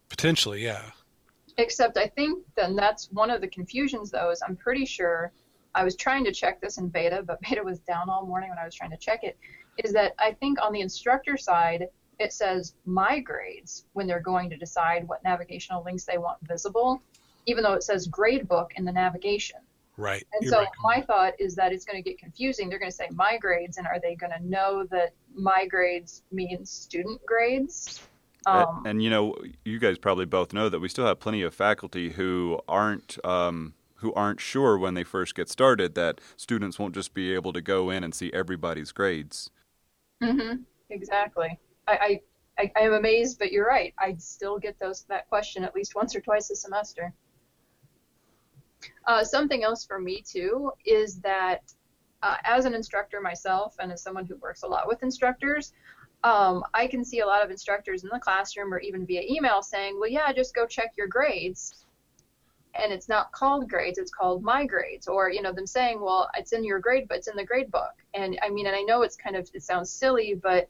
[0.10, 0.92] Potentially, yeah.
[1.58, 5.32] Except I think then that's one of the confusions, though, is I'm pretty sure
[5.74, 8.60] I was trying to check this in beta, but beta was down all morning when
[8.60, 9.38] I was trying to check it,
[9.84, 11.88] is that I think on the instructor side,
[12.20, 17.02] it says my grades when they're going to decide what navigational links they want visible,
[17.46, 19.60] even though it says gradebook in the navigation.
[19.98, 20.24] Right.
[20.34, 20.68] And so right.
[20.84, 22.70] my thought is that it's going to get confusing.
[22.70, 26.24] They're going to say my grades, and are they going to know that my grades
[26.32, 28.02] means student grades?
[28.48, 31.42] Um, and, and, you know, you guys probably both know that we still have plenty
[31.42, 36.80] of faculty who aren't um, who aren't sure when they first get started that students
[36.80, 39.50] won't just be able to go in and see everybody's grades.
[40.22, 40.62] Mm-hmm.
[40.90, 41.60] Exactly.
[41.88, 42.22] I,
[42.58, 43.94] I, I am amazed, but you're right.
[43.98, 47.14] I still get those that question at least once or twice a semester.
[49.06, 51.74] Uh, something else for me too is that
[52.24, 55.74] uh, as an instructor myself and as someone who works a lot with instructors,
[56.24, 59.62] um, I can see a lot of instructors in the classroom or even via email
[59.62, 61.86] saying, well, yeah, just go check your grades.
[62.80, 66.30] And it's not called grades it's called my grades or you know them saying well
[66.38, 67.94] it's in your grade but it's in the grade book.
[68.14, 70.70] And i mean and i know it's kind of it sounds silly but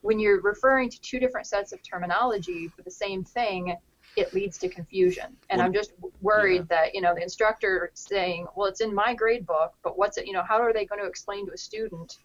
[0.00, 3.76] when you're referring to two different sets of terminology for the same thing
[4.16, 5.36] it leads to confusion.
[5.48, 6.76] And well, i'm just worried yeah.
[6.82, 10.26] that you know the instructor saying well it's in my grade book but what's it
[10.26, 12.18] you know how are they going to explain to a student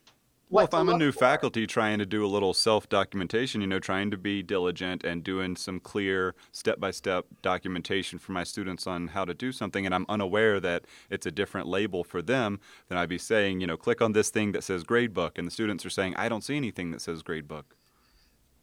[0.49, 1.19] well, if I'm a new for.
[1.19, 5.23] faculty trying to do a little self documentation, you know, trying to be diligent and
[5.23, 9.85] doing some clear step by step documentation for my students on how to do something,
[9.85, 13.67] and I'm unaware that it's a different label for them, then I'd be saying, you
[13.67, 16.43] know, click on this thing that says gradebook, and the students are saying, I don't
[16.43, 17.65] see anything that says gradebook.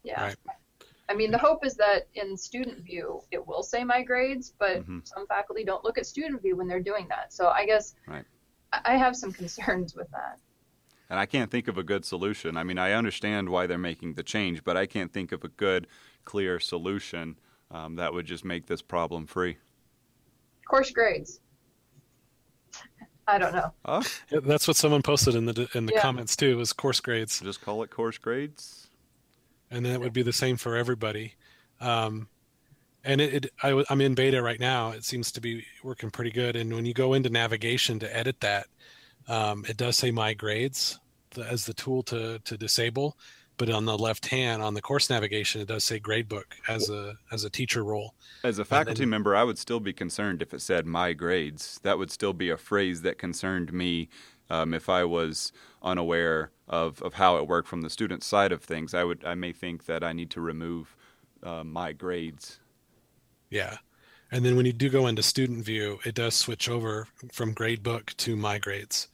[0.02, 0.22] Yeah.
[0.22, 0.36] Right.
[1.08, 4.78] I mean, the hope is that in student view, it will say my grades, but
[4.78, 5.00] mm-hmm.
[5.04, 7.32] some faculty don't look at student view when they're doing that.
[7.32, 8.24] So I guess right.
[8.72, 10.38] I have some concerns with that.
[11.08, 12.56] And I can't think of a good solution.
[12.56, 15.48] I mean, I understand why they're making the change, but I can't think of a
[15.48, 15.86] good,
[16.24, 17.36] clear solution
[17.70, 19.56] um, that would just make this problem free.
[20.66, 21.40] Course grades.
[23.28, 23.72] I don't know.
[23.84, 24.02] Oh?
[24.30, 26.00] Yeah, that's what someone posted in the in the yeah.
[26.00, 26.56] comments too.
[26.56, 27.40] Was course grades.
[27.40, 28.88] Just call it course grades.
[29.70, 31.34] And then it would be the same for everybody.
[31.80, 32.28] Um,
[33.02, 34.90] and it, it I, I'm in beta right now.
[34.90, 36.54] It seems to be working pretty good.
[36.54, 38.68] And when you go into navigation to edit that,
[39.28, 40.98] um, it does say my grades
[41.38, 43.16] as the tool to to disable.
[43.58, 47.14] but on the left hand on the course navigation it does say gradebook as a
[47.32, 48.14] as a teacher role.
[48.44, 51.80] As a faculty then, member i would still be concerned if it said my grades.
[51.82, 54.08] That would still be a phrase that concerned me
[54.50, 58.62] um, if i was unaware of, of how it worked from the student side of
[58.62, 58.94] things.
[58.94, 60.96] I would i may think that i need to remove
[61.42, 62.60] uh, my grades.
[63.50, 63.78] Yeah.
[64.32, 68.14] And then when you do go into student view it does switch over from gradebook
[68.18, 69.08] to my grades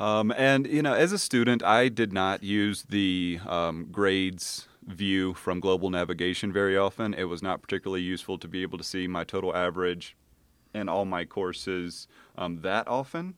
[0.00, 5.34] um, and you know, as a student, I did not use the um, grades view
[5.34, 7.12] from global navigation very often.
[7.14, 10.16] It was not particularly useful to be able to see my total average
[10.74, 12.08] in all my courses
[12.38, 13.34] um, that often.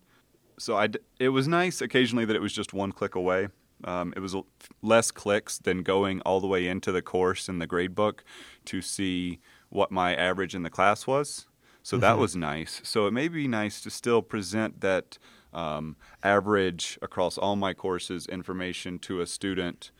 [0.58, 3.48] So I d- it was nice occasionally that it was just one click away.
[3.84, 4.36] Um, it was
[4.80, 8.20] less clicks than going all the way into the course in the gradebook
[8.66, 11.46] to see what my average in the class was.
[11.82, 12.02] So mm-hmm.
[12.02, 12.80] that was nice.
[12.84, 15.18] So it may be nice to still present that
[15.52, 19.90] um, average across all my courses information to a student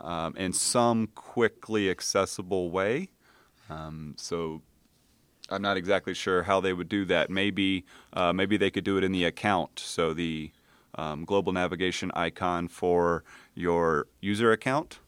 [0.00, 3.10] um, in some quickly accessible way.
[3.70, 4.62] Um, so
[5.50, 7.30] I'm not exactly sure how they would do that.
[7.30, 9.78] Maybe uh, maybe they could do it in the account.
[9.78, 10.52] So the
[10.94, 15.00] um, global navigation icon for your user account.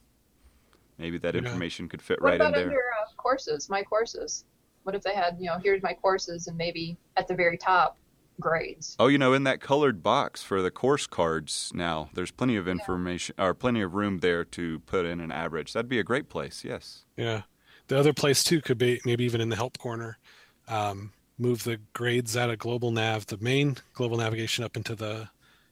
[0.98, 1.40] Maybe that yeah.
[1.40, 2.64] information could fit what right in there.
[2.64, 4.44] Under, uh, courses, my courses.
[4.83, 7.98] What if they had, you know, here's my courses, and maybe at the very top
[8.40, 8.96] grades.
[8.98, 12.66] Oh, you know, in that colored box for the course cards now, there's plenty of
[12.66, 13.46] information yeah.
[13.46, 15.72] or plenty of room there to put in an average.
[15.72, 16.64] That'd be a great place.
[16.64, 17.05] Yes.
[17.16, 17.42] Yeah.
[17.88, 20.18] The other place too could be maybe even in the help corner.
[20.68, 25.29] Um, move the grades out of global nav, the main global navigation up into the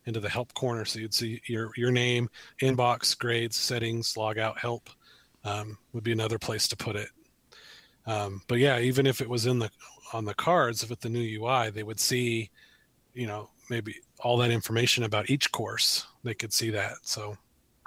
[0.06, 2.30] into the help corner, so you'd see your your name,
[2.62, 4.88] inbox, grades, settings, log out, help.
[5.44, 7.08] Um, would be another place to put it.
[8.06, 9.70] Um, but yeah, even if it was in the
[10.12, 12.50] on the cards with the new UI, they would see,
[13.14, 16.06] you know, maybe all that information about each course.
[16.24, 16.94] They could see that.
[17.02, 17.36] So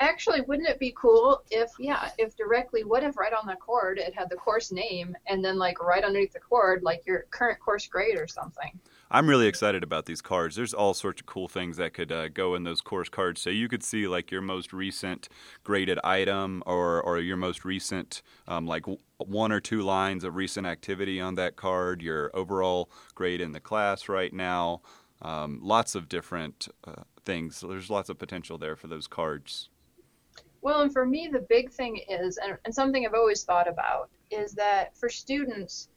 [0.01, 3.99] actually wouldn't it be cool if yeah if directly what if right on the cord
[3.99, 7.59] it had the course name and then like right underneath the cord like your current
[7.59, 8.79] course grade or something
[9.11, 10.55] i'm really excited about these cards.
[10.55, 13.41] There's all sorts of cool things that could uh, go in those course cards.
[13.41, 15.29] So you could see like your most recent
[15.63, 18.85] graded item or or your most recent um, like
[19.17, 23.59] one or two lines of recent activity on that card your overall grade in the
[23.59, 24.81] class right now
[25.21, 27.61] um, lots of different uh, things.
[27.61, 29.69] There's lots of potential there for those cards.
[30.61, 34.09] Well, and for me, the big thing is, and, and something I've always thought about,
[34.29, 35.89] is that for students,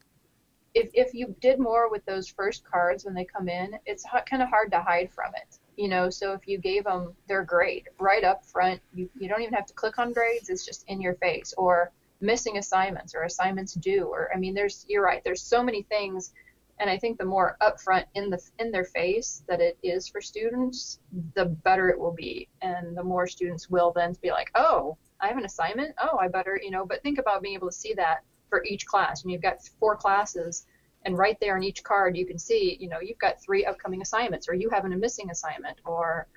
[0.74, 4.42] if, if you did more with those first cards when they come in, it's kind
[4.42, 5.58] of hard to hide from it.
[5.76, 9.42] You know, so if you gave them their grade right up front, you, you don't
[9.42, 13.24] even have to click on grades, it's just in your face, or missing assignments or
[13.24, 16.32] assignments due, or I mean, there's, you're right, there's so many things
[16.80, 20.20] and I think the more upfront in the in their face that it is for
[20.20, 20.98] students,
[21.34, 25.28] the better it will be, and the more students will then be like, oh, I
[25.28, 25.94] have an assignment.
[25.98, 26.84] Oh, I better, you know.
[26.84, 29.22] But think about being able to see that for each class.
[29.22, 30.66] And you've got four classes,
[31.04, 34.00] and right there on each card, you can see, you know, you've got three upcoming
[34.00, 36.28] assignments, or you have a missing assignment, or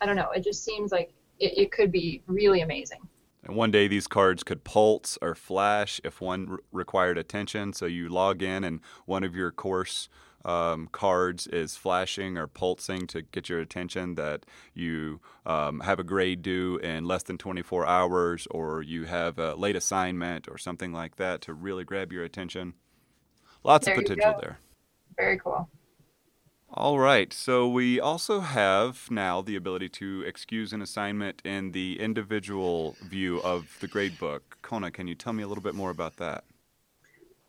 [0.00, 0.30] I don't know.
[0.34, 2.98] It just seems like it, it could be really amazing.
[3.44, 7.72] And one day these cards could pulse or flash if one re- required attention.
[7.72, 10.08] So you log in and one of your course
[10.44, 16.04] um, cards is flashing or pulsing to get your attention that you um, have a
[16.04, 20.92] grade due in less than 24 hours or you have a late assignment or something
[20.92, 22.74] like that to really grab your attention.
[23.64, 24.58] Lots there of potential there.
[25.16, 25.68] Very cool.
[26.74, 27.32] All right.
[27.34, 33.42] So we also have now the ability to excuse an assignment in the individual view
[33.42, 34.40] of the gradebook.
[34.62, 36.44] Kona, can you tell me a little bit more about that?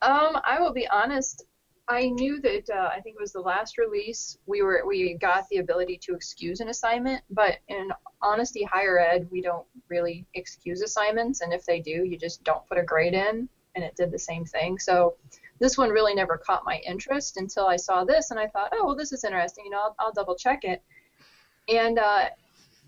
[0.01, 1.45] Um, I will be honest.
[1.87, 5.47] I knew that uh, I think it was the last release we were we got
[5.49, 7.89] the ability to excuse an assignment, but in
[8.21, 12.65] honesty, higher ed we don't really excuse assignments, and if they do, you just don't
[12.67, 14.79] put a grade in, and it did the same thing.
[14.79, 15.15] So
[15.59, 18.85] this one really never caught my interest until I saw this and I thought, oh,
[18.85, 19.65] well, this is interesting.
[19.65, 20.81] You know, I'll, I'll double check it.
[21.69, 22.29] And uh,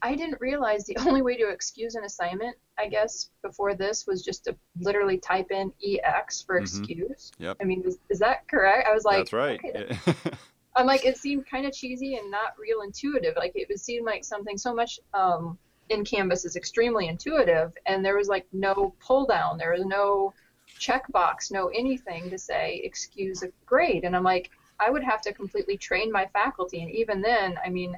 [0.02, 4.24] I didn't realize the only way to excuse an assignment, I guess, before this was
[4.24, 6.64] just to literally type in EX for mm-hmm.
[6.64, 7.32] excuse.
[7.40, 7.58] Yep.
[7.62, 8.88] I mean, is, is, that correct?
[8.88, 9.60] I was like, that's right.
[9.64, 9.98] Okay.
[10.76, 13.36] I'm like, it seemed kind of cheesy and not real intuitive.
[13.38, 15.58] Like, it would seem like something so much um,
[15.90, 19.58] in Canvas is extremely intuitive, and there was like no pull down.
[19.58, 20.34] There was no
[20.80, 24.04] checkbox, no anything to say excuse a grade.
[24.04, 26.82] And I'm like, I would have to completely train my faculty.
[26.82, 27.98] And even then, I mean,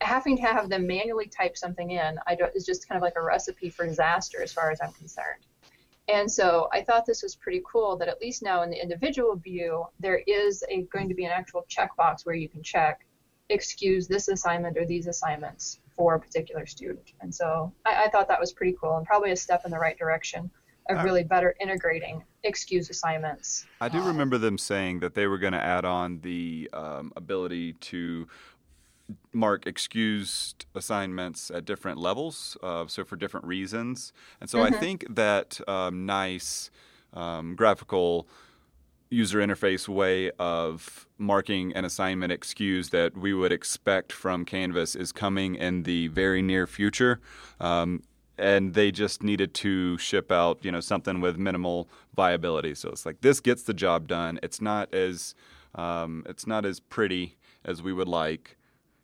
[0.00, 3.16] having to have them manually type something in I don't, is just kind of like
[3.16, 5.44] a recipe for disaster as far as I'm concerned.
[6.08, 9.34] And so I thought this was pretty cool that at least now in the individual
[9.34, 13.04] view, there is a, going to be an actual checkbox where you can check
[13.48, 17.12] excuse this assignment or these assignments for a particular student.
[17.20, 19.78] And so I, I thought that was pretty cool and probably a step in the
[19.78, 20.50] right direction
[20.88, 23.66] of really better integrating excuse assignments.
[23.80, 27.72] I do remember them saying that they were going to add on the um, ability
[27.72, 28.28] to
[29.32, 34.12] mark excused assignments at different levels, uh, so for different reasons.
[34.40, 34.74] And so mm-hmm.
[34.74, 36.70] I think that um, nice
[37.12, 38.28] um, graphical
[39.08, 45.12] user interface way of marking an assignment excuse that we would expect from Canvas is
[45.12, 47.20] coming in the very near future.
[47.60, 48.02] Um,
[48.38, 52.74] and they just needed to ship out, you know, something with minimal viability.
[52.74, 54.38] So it's like this gets the job done.
[54.42, 55.34] It's not as
[55.74, 58.56] um, it's not as pretty as we would like,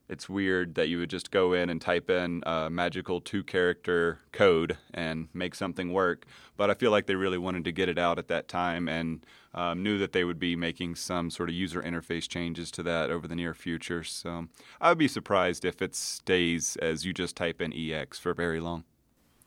[0.09, 4.21] it's weird that you would just go in and type in a magical two character
[4.33, 6.27] code and make something work.
[6.57, 9.25] But I feel like they really wanted to get it out at that time and
[9.55, 13.11] um, knew that they would be making some sort of user interface changes to that
[13.11, 14.05] over the near future.
[14.05, 14.49] So
[14.81, 18.61] I would be surprised if it stays as you just type in EX for very
[18.61, 18.85] long.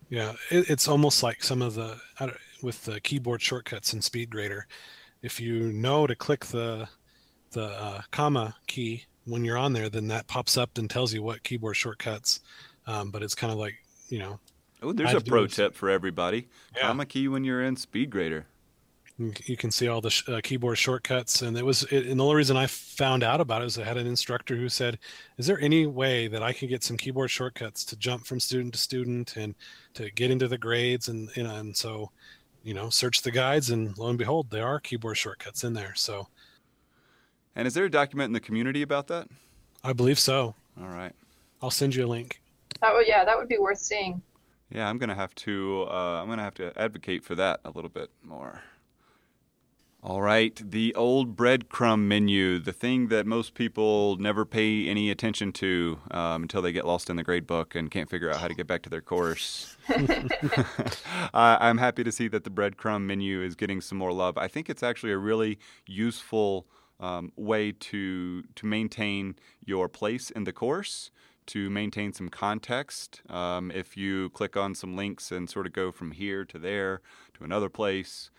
[0.10, 2.00] Yeah, it, it's almost like some of the
[2.62, 4.64] with the keyboard shortcuts in SpeedGrader.
[5.22, 6.88] If you know to click the
[7.52, 11.22] the uh, comma key when you're on there, then that pops up and tells you
[11.24, 12.40] what keyboard shortcuts.
[12.88, 13.76] Um, but it's kind of like
[14.10, 14.40] you know.
[14.82, 16.48] Oh, there's a pro tip for everybody.
[16.76, 16.84] Yeah.
[16.84, 18.44] Comma key when you're in SpeedGrader.
[19.18, 21.84] You can see all the sh- uh, keyboard shortcuts, and it was.
[21.84, 24.58] It, and the only reason I found out about it is I had an instructor
[24.58, 25.00] who said,
[25.38, 28.74] "Is there any way that I can get some keyboard shortcuts to jump from student
[28.74, 29.56] to student and
[29.94, 32.12] to get into the grades?" And you know, and so,
[32.62, 35.96] you know, search the guides, and lo and behold, there are keyboard shortcuts in there.
[35.96, 36.28] So
[37.56, 39.28] and is there a document in the community about that?
[39.84, 40.56] I believe so.
[40.80, 41.14] All right.
[41.62, 42.42] I'll send you a link.
[42.82, 44.22] That would, yeah, that would be worth seeing.
[44.70, 45.86] Yeah, I'm gonna have to.
[45.90, 48.62] Uh, I'm gonna have to advocate for that a little bit more.
[50.04, 55.52] All right, the old breadcrumb menu, the thing that most people never pay any attention
[55.54, 58.48] to um, until they get lost in the grade book and can't figure out how
[58.48, 59.76] to get back to their course.
[61.34, 64.38] I'm happy to see that the breadcrumb menu is getting some more love.
[64.38, 66.68] I think it's actually a really useful
[67.00, 71.12] um, way to to maintain your place in the course,
[71.48, 73.22] to maintain some context.
[73.30, 77.02] Um, if you click on some links and sort of go from here to there
[77.36, 78.32] to another place,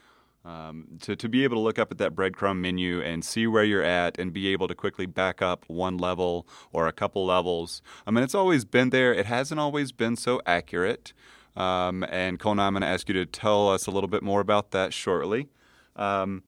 [0.47, 3.65] um, to, to be able to look up at that breadcrumb menu and see where
[3.65, 7.83] you're at and be able to quickly back up one level or a couple levels.
[8.07, 9.13] I mean, it's always been there.
[9.13, 11.13] It hasn't always been so accurate.
[11.57, 14.41] Um, and Kona, I'm going to ask you to tell us a little bit more
[14.41, 15.49] about that shortly.
[15.97, 16.45] Um,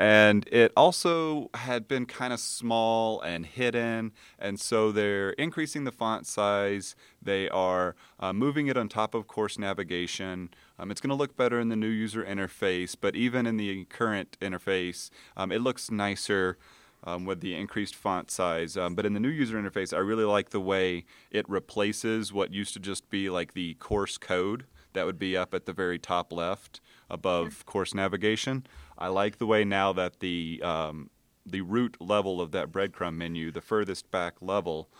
[0.00, 4.12] and it also had been kind of small and hidden.
[4.38, 6.96] And so they're increasing the font size.
[7.20, 10.48] They are uh, moving it on top of course navigation.
[10.78, 13.84] Um, it's going to look better in the new user interface, but even in the
[13.84, 16.56] current interface, um, it looks nicer.
[17.02, 18.76] Um, with the increased font size.
[18.76, 22.52] Um, but in the new user interface, I really like the way it replaces what
[22.52, 25.98] used to just be like the course code that would be up at the very
[25.98, 28.66] top left above course navigation.
[29.00, 31.10] I like the way now that the um,
[31.46, 34.90] the root level of that breadcrumb menu, the furthest back level,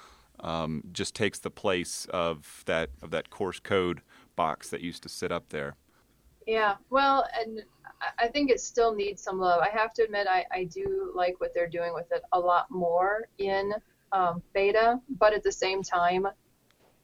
[0.40, 4.00] um, just takes the place of that of that course code
[4.36, 5.76] box that used to sit up there.
[6.46, 7.62] Yeah, well, and
[8.18, 9.60] I think it still needs some love.
[9.60, 12.70] I have to admit, I, I do like what they're doing with it a lot
[12.70, 13.74] more in
[14.12, 16.26] um, beta, but at the same time,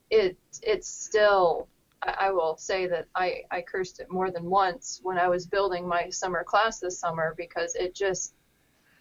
[0.09, 1.67] it it's still
[2.03, 5.87] I, will say that I, I cursed it more than once when I was building
[5.87, 8.35] my summer class this summer because it just,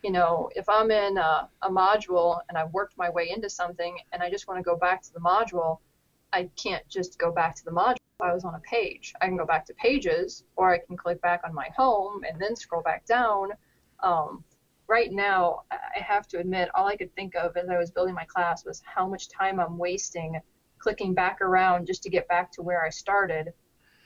[0.03, 3.99] you know, if I'm in a, a module and I've worked my way into something
[4.13, 5.79] and I just want to go back to the module,
[6.33, 7.97] I can't just go back to the module.
[8.19, 9.13] If I was on a page.
[9.21, 12.41] I can go back to pages, or I can click back on my home and
[12.41, 13.51] then scroll back down.
[14.03, 14.43] Um,
[14.89, 18.15] right now, I have to admit, all I could think of as I was building
[18.15, 20.41] my class was how much time I'm wasting
[20.87, 23.53] clicking back around just to get back to where I started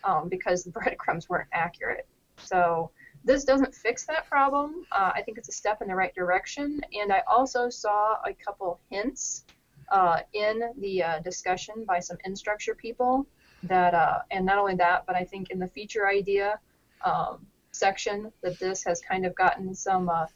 [0.02, 2.06] um, because the breadcrumbs weren't accurate.
[2.38, 2.90] So
[3.22, 4.86] this doesn't fix that problem.
[4.90, 6.80] Uh, I think it's a step in the right direction.
[6.98, 9.44] And I also saw a couple hints
[9.92, 13.26] uh, in the uh, discussion by some Instructure people
[13.64, 16.58] that, uh, and not only that, but I think in the feature idea
[17.04, 20.26] um, section that this has kind of gotten some uh,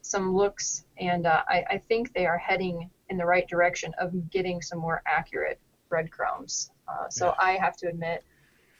[0.00, 4.28] some looks, and uh, I, I think they are heading in the right direction of
[4.28, 5.58] getting some more accurate
[5.94, 6.72] breadcrumbs.
[6.88, 7.34] Uh, so yeah.
[7.38, 8.24] I have to admit,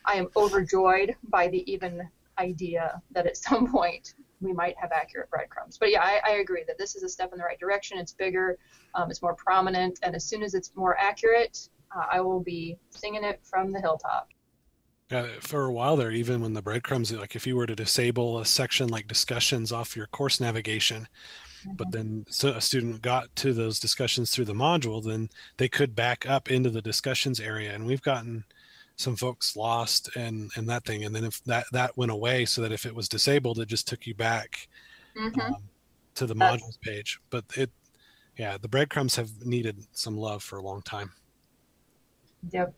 [0.04, 2.08] I am overjoyed by the even
[2.38, 5.78] idea that at some point we might have accurate breadcrumbs.
[5.78, 7.98] But yeah, I, I agree that this is a step in the right direction.
[7.98, 8.58] It's bigger,
[8.96, 12.76] um, it's more prominent, and as soon as it's more accurate, uh, I will be
[12.90, 14.28] singing it from the hilltop.
[15.10, 18.40] Yeah, for a while there, even when the breadcrumbs, like if you were to disable
[18.40, 21.06] a section like discussions off your course navigation,
[21.76, 25.94] but then so a student got to those discussions through the module, then they could
[25.94, 27.74] back up into the discussions area.
[27.74, 28.44] And we've gotten
[28.96, 31.04] some folks lost and and that thing.
[31.04, 33.88] And then if that that went away, so that if it was disabled, it just
[33.88, 34.68] took you back
[35.16, 35.40] Mm-hmm.
[35.40, 35.62] um,
[36.16, 37.20] to the modules page.
[37.30, 37.70] But it,
[38.36, 41.12] yeah, the breadcrumbs have needed some love for a long time.
[42.50, 42.74] Yep.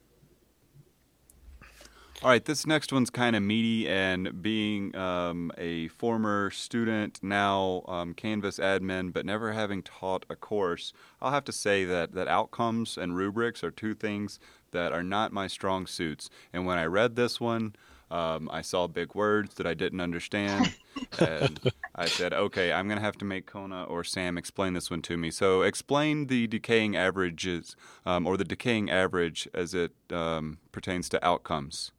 [2.22, 7.82] All right, this next one's kind of meaty, and being um, a former student, now
[7.86, 12.26] um, Canvas admin, but never having taught a course, I'll have to say that, that
[12.26, 14.40] outcomes and rubrics are two things
[14.70, 16.30] that are not my strong suits.
[16.54, 17.76] And when I read this one,
[18.10, 20.74] um, I saw big words that I didn't understand,
[21.18, 21.60] and
[21.94, 25.02] I said, "Okay, I'm going to have to make Kona or Sam explain this one
[25.02, 30.58] to me." So, explain the decaying averages, um, or the decaying average as it um,
[30.70, 31.90] pertains to outcomes.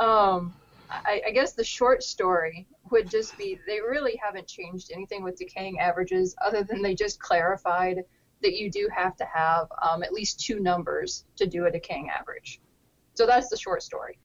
[0.00, 0.54] Um,
[0.90, 5.36] I, I guess the short story would just be they really haven't changed anything with
[5.36, 8.04] decaying averages other than they just clarified
[8.42, 12.08] that you do have to have um, at least two numbers to do a decaying
[12.08, 12.60] average.
[13.14, 14.18] So that's the short story.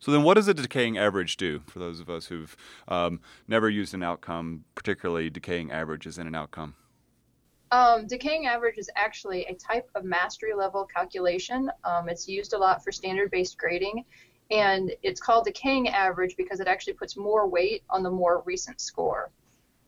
[0.00, 2.56] So then, what does a decaying average do for those of us who've
[2.86, 6.74] um, never used an outcome, particularly decaying averages in an outcome?
[7.70, 11.70] Um, decaying average is actually a type of mastery level calculation.
[11.84, 14.04] Um, it's used a lot for standard based grading,
[14.50, 18.80] and it's called decaying average because it actually puts more weight on the more recent
[18.80, 19.30] score.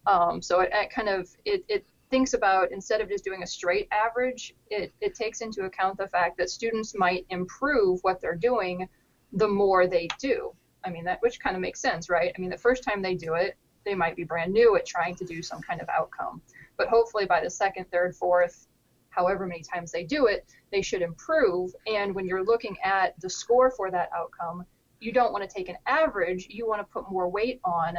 [0.06, 3.46] Um, so it, it kind of it, it thinks about instead of just doing a
[3.46, 8.34] straight average, it, it takes into account the fact that students might improve what they're
[8.34, 8.88] doing
[9.32, 10.52] the more they do.
[10.84, 12.32] I mean that which kind of makes sense, right?
[12.36, 15.14] I mean the first time they do it, they might be brand new at trying
[15.16, 16.42] to do some kind of outcome
[16.80, 18.66] but hopefully by the second, third, fourth,
[19.10, 21.72] however many times they do it, they should improve.
[21.86, 24.64] And when you're looking at the score for that outcome,
[25.00, 26.46] you don't want to take an average.
[26.50, 27.96] You want to put more weight on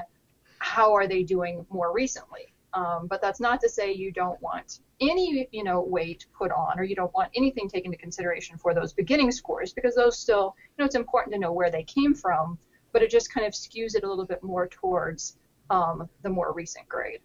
[0.59, 2.53] how are they doing more recently.
[2.73, 6.79] Um, but that's not to say you don't want any, you know, weight put on,
[6.79, 10.55] or you don't want anything taken into consideration for those beginning scores, because those still,
[10.57, 12.57] you know, it's important to know where they came from.
[12.93, 15.37] But it just kind of skews it a little bit more towards
[15.69, 17.19] um, the more recent grade.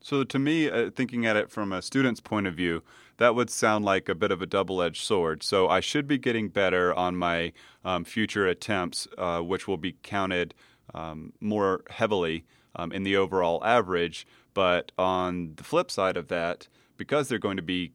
[0.00, 2.82] So, to me, uh, thinking at it from a student's point of view,
[3.22, 5.44] that would sound like a bit of a double edged sword.
[5.44, 7.52] So, I should be getting better on my
[7.84, 10.54] um, future attempts, uh, which will be counted
[10.92, 12.44] um, more heavily
[12.74, 14.26] um, in the overall average.
[14.54, 16.66] But on the flip side of that,
[16.96, 17.92] because they're going to be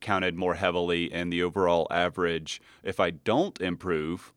[0.00, 4.32] counted more heavily in the overall average, if I don't improve,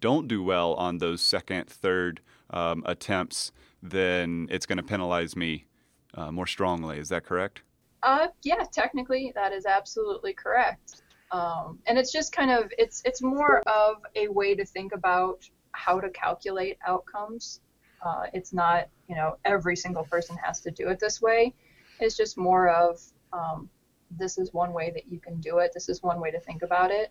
[0.00, 5.66] don't do well on those second, third um, attempts, then it's going to penalize me
[6.14, 6.98] uh, more strongly.
[6.98, 7.60] Is that correct?
[8.04, 11.02] Uh, yeah, technically that is absolutely correct.
[11.30, 15.48] Um, and it's just kind of it's it's more of a way to think about
[15.72, 17.60] how to calculate outcomes.
[18.04, 21.54] Uh, it's not you know every single person has to do it this way.
[21.98, 23.00] It's just more of
[23.32, 23.70] um,
[24.10, 25.70] this is one way that you can do it.
[25.72, 27.10] This is one way to think about it,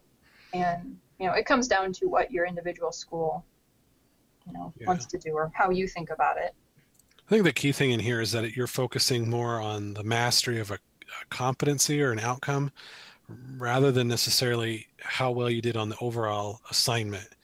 [0.53, 3.43] and you know it comes down to what your individual school
[4.45, 4.87] you know Yeah.
[4.87, 6.53] wants to do or how you think about it.
[7.27, 10.59] I think the key thing in here is that you're focusing more on the mastery
[10.59, 12.71] of a, a competency or an outcome
[13.27, 17.35] rather than necessarily how well you did on the overall assignment.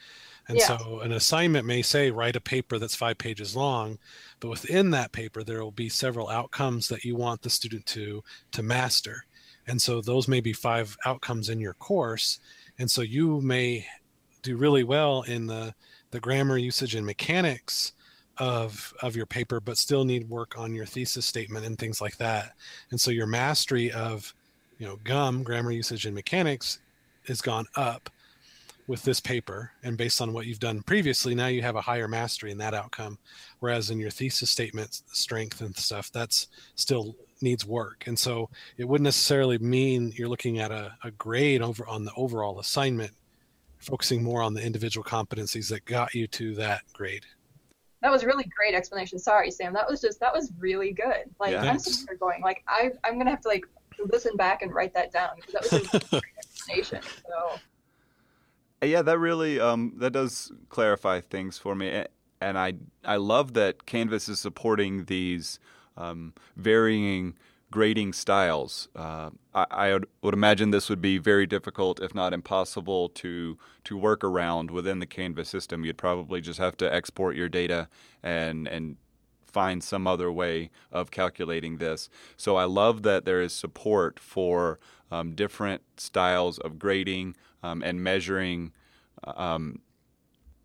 [0.48, 0.68] And Yeah.
[0.78, 4.00] so an assignment may say write a paper that's five pages long,
[4.40, 8.24] but within that paper there will be several outcomes that you want the student to
[8.54, 9.26] to master.
[9.68, 12.40] And so those may be five outcomes in your course.
[12.80, 13.88] And so you may
[14.42, 15.76] do really well in the
[16.12, 17.94] the grammar usage and mechanics
[18.40, 22.18] of of your paper but still need work on your thesis statement and things like
[22.18, 22.54] that.
[22.92, 24.34] And so your mastery of
[24.78, 26.80] you know gum grammar usage and mechanics
[27.28, 28.10] has gone up
[28.88, 29.72] with this paper.
[29.84, 32.74] And based on what you've done previously now you have a higher mastery in that
[32.74, 33.18] outcome.
[33.60, 38.06] Whereas in your thesis statement strength and stuff that's still needs work.
[38.08, 42.14] And so it wouldn't necessarily mean you're looking at a, a grade over on the
[42.16, 43.12] overall assignment
[43.80, 47.26] focusing more on the individual competencies that got you to that grade
[48.02, 49.20] That was really great explanation.
[49.20, 49.74] Sorry, Sam.
[49.74, 51.24] That was just that was really good.
[51.40, 51.64] Like Yeah.
[51.64, 53.66] I'm sitting here going like I I'm gonna have to like
[54.12, 57.02] listen back and write that down because that was a really great explanation.
[57.28, 57.60] So
[58.88, 62.06] Yeah, that really um, that does clarify things for me,
[62.40, 62.74] and I
[63.04, 65.60] I love that Canvas is supporting these
[65.98, 67.36] um, varying
[67.72, 68.88] grading styles.
[68.96, 73.98] Uh, I, I would, imagine this would be very difficult, if not impossible, to to
[73.98, 75.86] work around within the Canvas system.
[75.86, 77.88] You'd probably just have to export your data
[78.24, 78.98] and and
[79.46, 82.10] find some other way of calculating this.
[82.38, 84.80] So I love that there is support for
[85.12, 88.72] um, different styles of grading um, and measuring
[89.24, 89.82] um,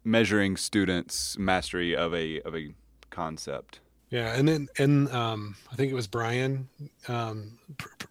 [0.04, 2.74] measuring students' mastery of a of a
[3.10, 3.80] concept.
[4.10, 6.68] Yeah, and then and um, I think it was Brian
[7.08, 7.58] um,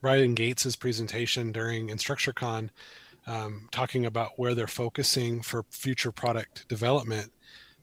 [0.01, 2.69] Brian Gates's presentation during InstructureCon
[3.27, 7.31] um, talking about where they're focusing for future product development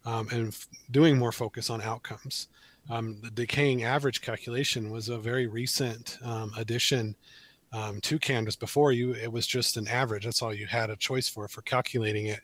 [0.05, 2.49] um, and f- doing more focus on outcomes.
[2.91, 7.17] Um, the decaying average calculation was a very recent um, addition
[8.03, 8.57] to Canvas.
[8.57, 10.25] Before you, it was just an average.
[10.25, 12.41] That's all you had a choice for for calculating it.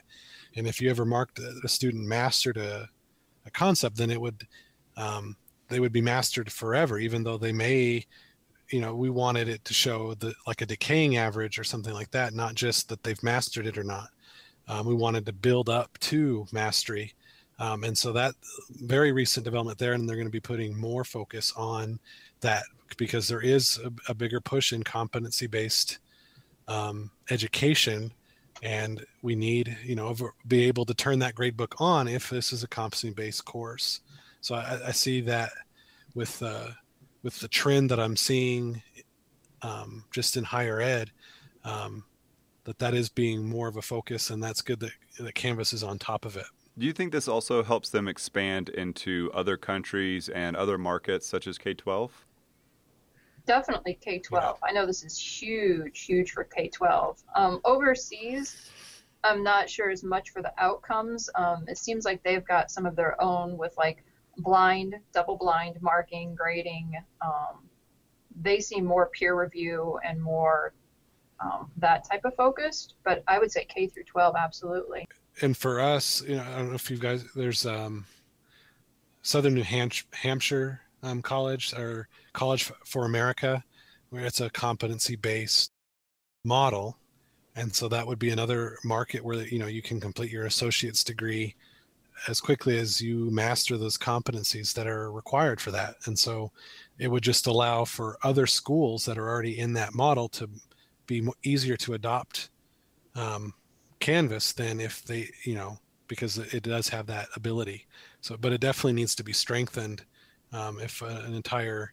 [0.55, 2.89] And if you ever marked a student mastered a,
[3.45, 4.47] a concept, then it would
[5.69, 8.05] they would be mastered forever, even though they may
[8.71, 12.11] you know we wanted it to show the like a decaying average or something like
[12.11, 14.09] that not just that they've mastered it or not.
[14.69, 17.15] Um, we wanted to build up to mastery.
[17.59, 18.35] Um, and so that
[18.71, 21.99] very recent development there and they're going to be putting more focus on
[22.41, 22.65] that
[22.97, 25.99] because there is a, a bigger push in competency based
[26.69, 28.13] um, education
[28.63, 30.15] and we need you know
[30.49, 34.01] be able to turn that grade book on if this is a competency based course
[34.47, 35.51] so I, I see that
[36.15, 36.69] with uh,
[37.25, 38.81] with the trend that I'm seeing
[39.63, 41.11] um, just in higher ed,
[41.65, 42.05] um,
[42.63, 45.83] that that is being more of a focus, and that's good that, that Canvas is
[45.83, 46.47] on top of it.
[46.79, 51.49] Do you think this also helps them expand into other countries and other markets such
[51.49, 52.25] as K 12?
[53.47, 54.59] Definitely K 12.
[54.63, 54.69] Yeah.
[54.69, 57.21] I know this is huge, huge for K 12.
[57.35, 58.71] Um, overseas,
[59.25, 61.29] I'm not sure as much for the outcomes.
[61.35, 64.05] Um, it seems like they've got some of their own with like
[64.39, 66.93] blind, double blind marking, grading.
[67.21, 67.69] Um,
[68.41, 70.75] they seem more peer review and more
[71.41, 72.95] um, that type of focused.
[73.05, 75.07] But I would say K through 12, absolutely.
[75.43, 78.07] And for us, you know, I don't know if you guys, there's um,
[79.23, 79.65] Southern New
[80.13, 83.63] Hampshire um, College or College for America,
[84.11, 85.73] where it's a competency based
[86.45, 86.99] model.
[87.55, 91.03] And so that would be another market where you know you can complete your associate's
[91.03, 91.55] degree
[92.29, 95.97] as quickly as you master those competencies that are required for that.
[96.07, 96.51] And so
[96.99, 100.49] it would just allow for other schools that are already in that model to
[101.07, 102.51] be easier to adopt
[103.15, 103.55] um,
[104.01, 107.87] Canvas than if they, you know, because it does have that ability.
[108.21, 110.05] So, but it definitely needs to be strengthened
[110.53, 111.93] um, if an entire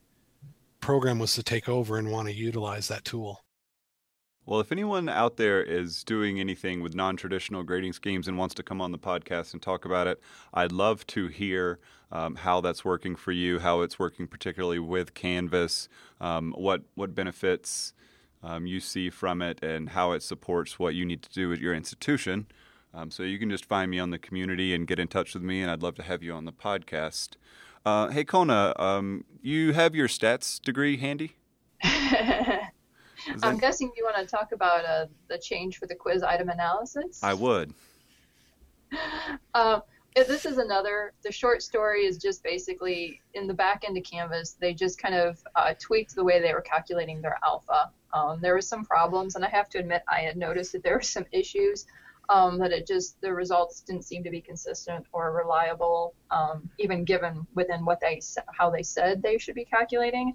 [0.80, 3.43] program was to take over and want to utilize that tool.
[4.46, 8.54] Well, if anyone out there is doing anything with non traditional grading schemes and wants
[8.56, 10.20] to come on the podcast and talk about it,
[10.52, 11.78] I'd love to hear
[12.12, 15.88] um, how that's working for you, how it's working particularly with Canvas,
[16.20, 17.94] um, what, what benefits
[18.42, 21.58] um, you see from it, and how it supports what you need to do at
[21.58, 22.46] your institution.
[22.92, 25.42] Um, so you can just find me on the community and get in touch with
[25.42, 27.30] me, and I'd love to have you on the podcast.
[27.86, 31.36] Uh, hey, Kona, um, you have your stats degree handy?
[33.42, 37.22] I'm guessing you want to talk about uh, the change for the quiz item analysis.
[37.22, 37.72] I would.
[39.54, 39.82] Um,
[40.14, 41.12] this is another.
[41.22, 44.52] The short story is just basically in the back end of Canvas.
[44.52, 47.90] They just kind of uh, tweaked the way they were calculating their alpha.
[48.12, 50.94] Um, there was some problems, and I have to admit I had noticed that there
[50.94, 51.86] were some issues.
[52.30, 57.04] Um, that it just the results didn't seem to be consistent or reliable, um, even
[57.04, 60.34] given within what they how they said they should be calculating.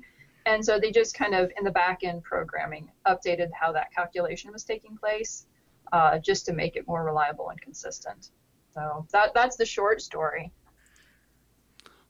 [0.50, 4.52] And so they just kind of, in the back end programming, updated how that calculation
[4.52, 5.46] was taking place
[5.94, 8.32] uh, just to make it more reliable and consistent.
[8.74, 10.52] So that, that's the short story.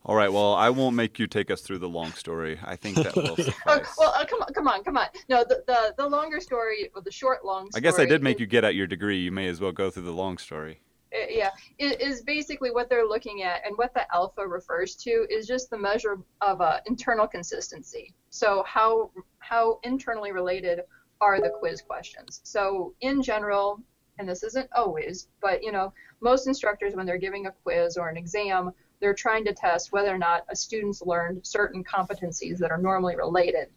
[0.06, 0.32] All right.
[0.32, 2.58] Well, I won't make you take us through the long story.
[2.64, 3.56] I think that will suffice.
[3.68, 5.08] oh, well, uh, come on, come on, come on.
[5.28, 7.82] No, the, the, the longer story, or the short long story.
[7.82, 9.20] I guess I did make you get at your degree.
[9.20, 10.80] You may as well go through the long story.
[11.14, 11.50] Uh, yeah,
[11.80, 15.70] it is basically what they're looking at, and what the alpha refers to is just
[15.70, 18.14] the measure of uh, internal consistency.
[18.30, 20.82] So how how internally related
[21.22, 22.42] are the quiz questions?
[22.44, 23.82] So in general,
[24.20, 28.10] and this isn't always, but you know, most instructors when they're giving a quiz or
[28.10, 32.72] an exam, they're trying to test whether or not a student's learned certain competencies that
[32.72, 33.70] are normally related.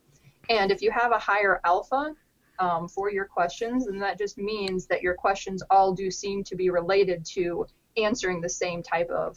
[0.48, 2.14] And if you have a higher alpha,
[2.62, 6.54] um, for your questions, and that just means that your questions all do seem to
[6.54, 9.36] be related to answering the same type of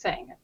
[0.00, 0.34] thing.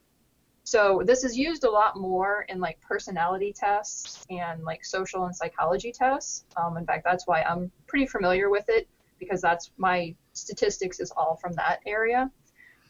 [0.62, 5.34] So this is used a lot more in like personality tests and like social and
[5.34, 6.44] psychology tests.
[6.56, 8.86] Um, in fact, that's why I'm pretty familiar with it
[9.18, 12.30] because that's my statistics is all from that area.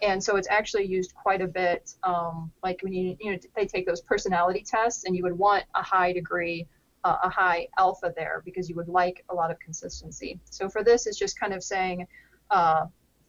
[0.03, 1.95] And so it's actually used quite a bit.
[2.03, 5.65] Um, like when you you know they take those personality tests, and you would want
[5.75, 6.67] a high degree
[7.05, 10.39] a high alpha there because you would like a lot of consistency.
[10.51, 12.07] So for this, it's just kind of saying,
[12.51, 12.87] uh,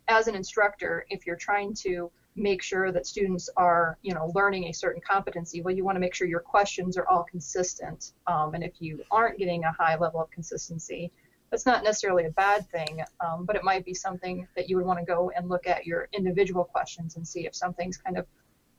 [0.07, 4.65] as an instructor, if you're trying to make sure that students are, you know, learning
[4.65, 8.13] a certain competency, well, you want to make sure your questions are all consistent.
[8.27, 11.11] Um, and if you aren't getting a high level of consistency,
[11.49, 14.85] that's not necessarily a bad thing, um, but it might be something that you would
[14.85, 18.25] want to go and look at your individual questions and see if something's kind of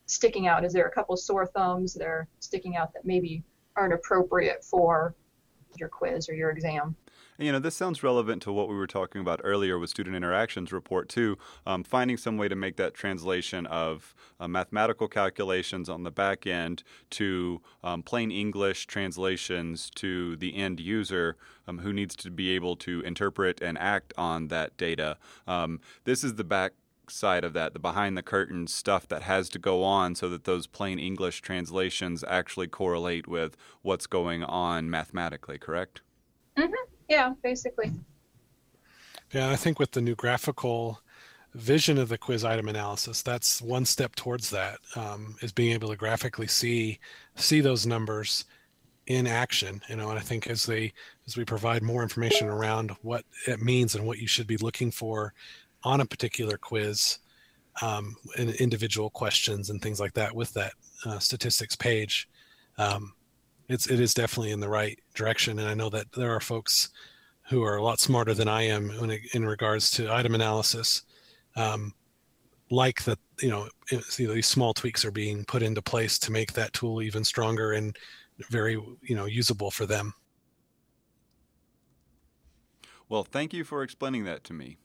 [0.07, 0.65] sticking out?
[0.65, 3.43] Is there a couple sore thumbs that are sticking out that maybe
[3.77, 5.15] aren't appropriate for
[5.79, 6.97] your quiz or your exam?
[7.39, 10.73] you know, this sounds relevant to what we were talking about earlier with student interactions
[10.73, 11.39] report too.
[11.67, 16.47] Um, finding some way to make that translation of uh, mathematical calculations on the back
[16.47, 22.51] end to um, plain English translations to the end user um, who needs to be
[22.51, 25.17] able to interpret and act on that data.
[25.47, 26.73] Um, this is the back
[27.09, 30.45] side of that, the behind the curtain stuff that has to go on so that
[30.45, 36.01] those plain English translations actually correlate with what's going on mathematically, correct?
[36.57, 36.73] Mm-hmm.
[37.09, 37.93] Yeah, basically.
[39.33, 41.01] Yeah, I think with the new graphical
[41.55, 44.79] vision of the quiz item analysis, that's one step towards that.
[44.97, 46.99] Um, is being able to graphically see
[47.37, 48.45] see those numbers
[49.07, 49.81] in action.
[49.89, 50.93] You know, and I think as they
[51.27, 54.91] as we provide more information around what it means and what you should be looking
[54.91, 55.35] for
[55.85, 57.19] on a particular quiz,
[57.81, 60.73] um, and individual questions and things like that with that
[61.07, 62.29] uh, statistics page.
[62.79, 63.15] Um,
[63.69, 66.91] it's it is definitely in the right direction, and I know that there are folks
[67.49, 71.03] who are a lot smarter than I am in, in regards to item analysis.
[71.57, 71.95] Um,
[72.71, 73.69] like that, you know,
[74.17, 77.95] these small tweaks are being put into place to make that tool even stronger and
[78.49, 78.73] very,
[79.03, 80.15] you know, usable for them.
[83.11, 84.79] Well, thank you for explaining that to me.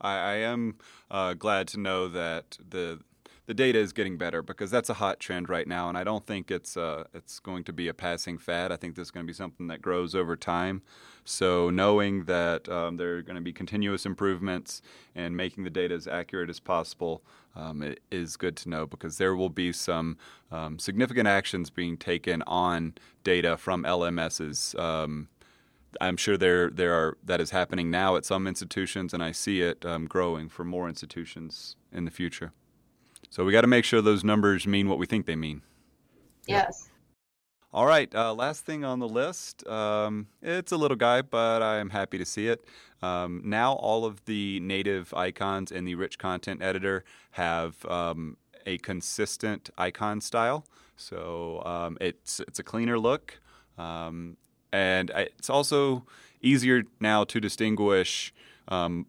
[0.00, 0.76] I, I am
[1.10, 3.00] uh, glad to know that the
[3.46, 6.26] the data is getting better because that's a hot trend right now, and I don't
[6.26, 8.72] think it's uh, it's going to be a passing fad.
[8.72, 10.82] I think this is going to be something that grows over time.
[11.24, 14.82] So knowing that um, there are going to be continuous improvements
[15.14, 17.22] and making the data as accurate as possible
[17.54, 20.18] um, is good to know because there will be some
[20.52, 22.94] um, significant actions being taken on
[23.24, 24.78] data from LMSs.
[26.00, 29.60] I'm sure there there are that is happening now at some institutions, and I see
[29.60, 32.52] it um, growing for more institutions in the future.
[33.30, 35.62] So we got to make sure those numbers mean what we think they mean.
[36.46, 36.88] Yes.
[37.72, 39.66] All right, uh, last thing on the list.
[39.66, 42.64] Um, it's a little guy, but I am happy to see it.
[43.02, 48.78] Um, now, all of the native icons in the rich content editor have um, a
[48.78, 50.64] consistent icon style.
[50.96, 53.40] So um, it's it's a cleaner look,
[53.76, 54.38] um,
[54.76, 56.04] and it's also
[56.42, 58.34] easier now to distinguish
[58.68, 59.06] um,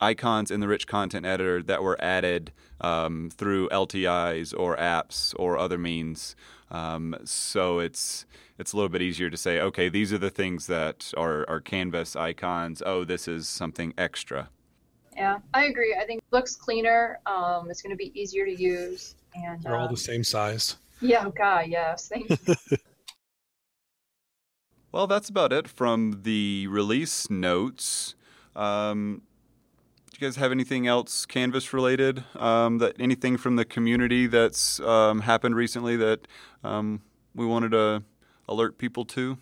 [0.00, 2.50] icons in the rich content editor that were added
[2.80, 6.34] um, through LTIs or apps or other means.
[6.70, 8.24] Um, so it's
[8.58, 11.60] it's a little bit easier to say, okay, these are the things that are, are
[11.60, 12.82] Canvas icons.
[12.84, 14.48] Oh, this is something extra.
[15.14, 15.94] Yeah, I agree.
[16.00, 17.18] I think it looks cleaner.
[17.26, 20.76] Um, it's going to be easier to use, and they're all the um, same size.
[21.02, 22.08] Yeah, God, yes.
[22.08, 22.76] Thank you.
[24.92, 28.14] well, that's about it from the release notes.
[28.54, 29.22] Um,
[30.12, 32.22] you guys have anything else Canvas related?
[32.36, 36.28] Um, that anything from the community that's um, happened recently that
[36.62, 37.00] um,
[37.34, 38.02] we wanted to
[38.48, 39.38] alert people to?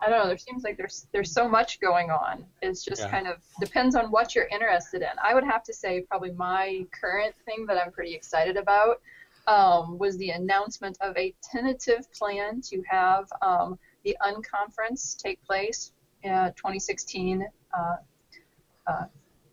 [0.00, 0.26] I don't know.
[0.26, 2.44] There seems like there's there's so much going on.
[2.60, 3.10] It's just yeah.
[3.10, 5.08] kind of depends on what you're interested in.
[5.22, 9.00] I would have to say probably my current thing that I'm pretty excited about
[9.46, 15.92] um, was the announcement of a tentative plan to have um, the unconference take place
[16.22, 17.96] 2016 uh,
[18.86, 19.04] uh,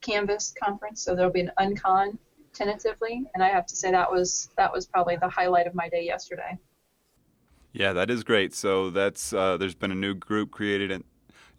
[0.01, 1.01] Canvas conference.
[1.01, 2.17] So there'll be an Uncon
[2.53, 5.89] tentatively, and I have to say that was that was probably the highlight of my
[5.89, 6.57] day yesterday.
[7.73, 8.53] Yeah, that is great.
[8.53, 10.91] So that's uh, there's been a new group created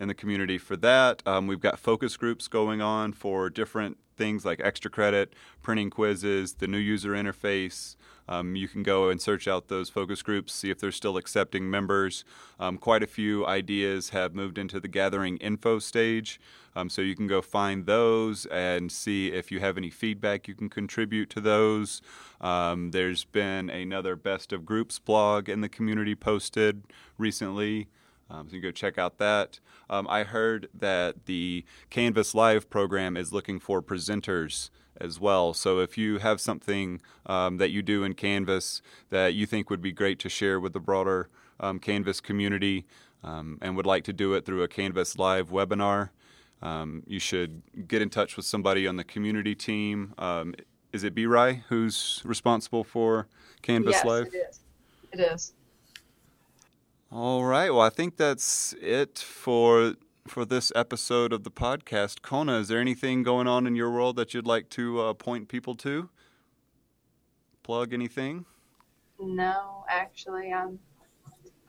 [0.02, 1.22] in, the community for that.
[1.24, 5.32] Um, we've got focus groups going on for different things like extra credit,
[5.62, 7.96] printing quizzes, the new user interface,
[8.28, 11.68] um, you can go and search out those focus groups, see if they're still accepting
[11.68, 12.24] members.
[12.60, 16.40] Um, quite a few ideas have moved into the gathering info stage,
[16.74, 20.54] um, so you can go find those and see if you have any feedback you
[20.54, 22.00] can contribute to those.
[22.40, 26.84] Um, there's been another best of groups blog in the community posted
[27.18, 27.88] recently.
[28.32, 29.60] Um, so you can go check out that.
[29.90, 35.52] Um, I heard that the Canvas Live program is looking for presenters as well.
[35.52, 38.80] So if you have something um, that you do in Canvas
[39.10, 41.28] that you think would be great to share with the broader
[41.60, 42.86] um, Canvas community
[43.22, 46.10] um, and would like to do it through a Canvas Live webinar,
[46.62, 50.14] um, you should get in touch with somebody on the community team.
[50.18, 50.54] Um,
[50.92, 53.28] is it B-Rai who's responsible for
[53.62, 54.26] Canvas yes, Live?
[54.26, 54.60] It is.
[55.12, 55.52] It is.
[57.14, 57.68] All right.
[57.68, 59.96] Well, I think that's it for
[60.26, 62.22] for this episode of the podcast.
[62.22, 65.48] Kona, is there anything going on in your world that you'd like to uh, point
[65.48, 66.08] people to?
[67.62, 68.46] Plug anything?
[69.20, 70.78] No, actually, I'm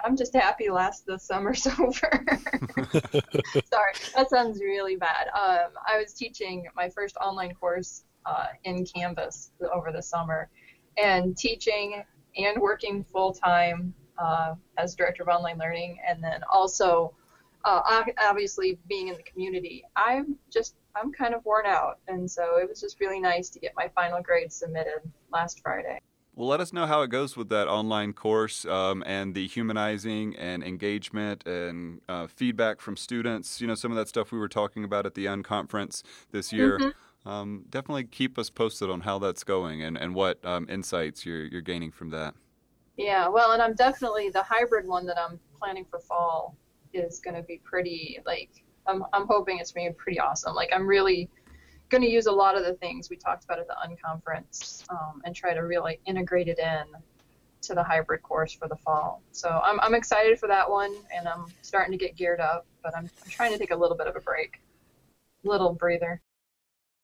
[0.06, 1.91] I'm just happy last the summer's over.
[3.66, 5.28] Sorry, that sounds really bad.
[5.36, 10.50] Um, I was teaching my first online course uh, in Canvas over the summer,
[10.98, 12.02] and teaching
[12.38, 17.14] and working full time uh, as director of online learning, and then also
[17.66, 19.84] uh, obviously being in the community.
[19.95, 23.59] I'm just I'm kind of worn out, and so it was just really nice to
[23.59, 25.01] get my final grade submitted
[25.32, 25.99] last Friday.
[26.36, 30.36] Well, let us know how it goes with that online course um, and the humanizing
[30.36, 33.61] and engagement and uh, feedback from students.
[33.61, 36.01] You know, some of that stuff we were talking about at the unconference
[36.32, 36.80] this year.
[36.80, 37.30] Mm-hmm.
[37.30, 41.45] Um, definitely keep us posted on how that's going and, and what um, insights you're,
[41.45, 42.34] you're gaining from that.
[42.98, 46.56] Yeah, well, and I'm definitely the hybrid one that I'm planning for fall
[46.94, 50.54] is going to be pretty, like, I'm, I'm hoping it's going to be pretty awesome.
[50.54, 51.30] Like, I'm really
[51.89, 55.22] going to use a lot of the things we talked about at the unconference um,
[55.26, 56.84] and try to really integrate it in
[57.62, 59.22] to the hybrid course for the fall.
[59.32, 62.96] So I'm, I'm excited for that one and I'm starting to get geared up, but
[62.96, 64.60] I'm, I'm trying to take a little bit of a break,
[65.44, 66.22] little breather.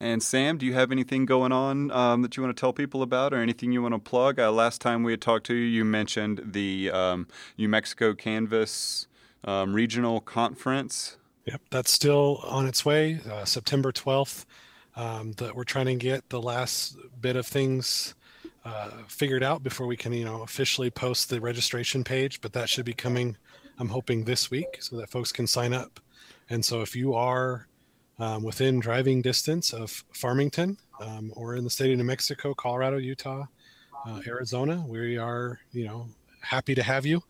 [0.02, 3.02] And Sam, do you have anything going on um, that you want to tell people
[3.02, 4.39] about, or anything you want to plug?
[4.39, 7.28] Uh, last time we had talked to you, you mentioned the um,
[7.58, 9.08] New Mexico Canvas
[9.43, 11.18] um, Regional Conference.
[11.45, 14.45] Yep, that's still on its way, uh, September 12th
[14.95, 18.16] um, that we're trying to get the last bit of things
[18.64, 22.39] uh, figured out before we can, you know, officially post the registration page.
[22.39, 23.36] But that should be coming,
[23.78, 26.00] I'm hoping, this week so that folks can sign up.
[26.50, 27.68] And so if you are
[28.20, 32.98] um, within driving distance of Farmington um, or in the state of New Mexico, Colorado,
[32.98, 33.46] Utah,
[34.08, 36.08] uh, Arizona, we are, you know,
[36.42, 37.22] happy to have you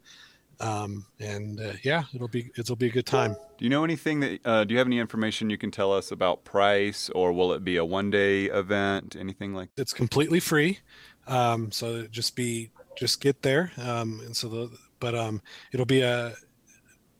[0.61, 3.33] um, and uh, yeah, it'll be it'll be a good time.
[3.57, 4.39] Do you know anything that?
[4.43, 7.63] Uh, do you have any information you can tell us about price, or will it
[7.63, 9.15] be a one day event?
[9.17, 9.73] Anything like?
[9.75, 9.83] That?
[9.83, 10.79] It's completely free,
[11.27, 13.71] um, so just be just get there.
[13.77, 16.33] Um, and so the but um, it'll be a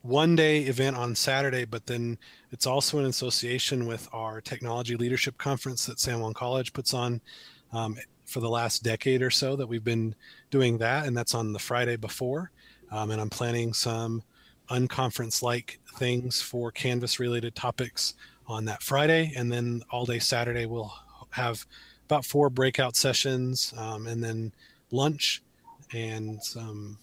[0.02, 2.18] one day event on Saturday, but then
[2.50, 7.20] it's also in association with our technology leadership conference that San Juan College puts on.
[7.72, 10.14] Um, for the last decade or so that we've been
[10.50, 12.52] doing that and that's on the friday before
[12.90, 14.22] um, and I'm planning some
[14.68, 18.14] unconference like things for Canvas related topics
[18.46, 19.32] on that Friday.
[19.36, 20.92] And then all day Saturday, we'll
[21.30, 21.64] have
[22.06, 24.52] about four breakout sessions um, and then
[24.90, 25.42] lunch
[25.92, 26.98] and some.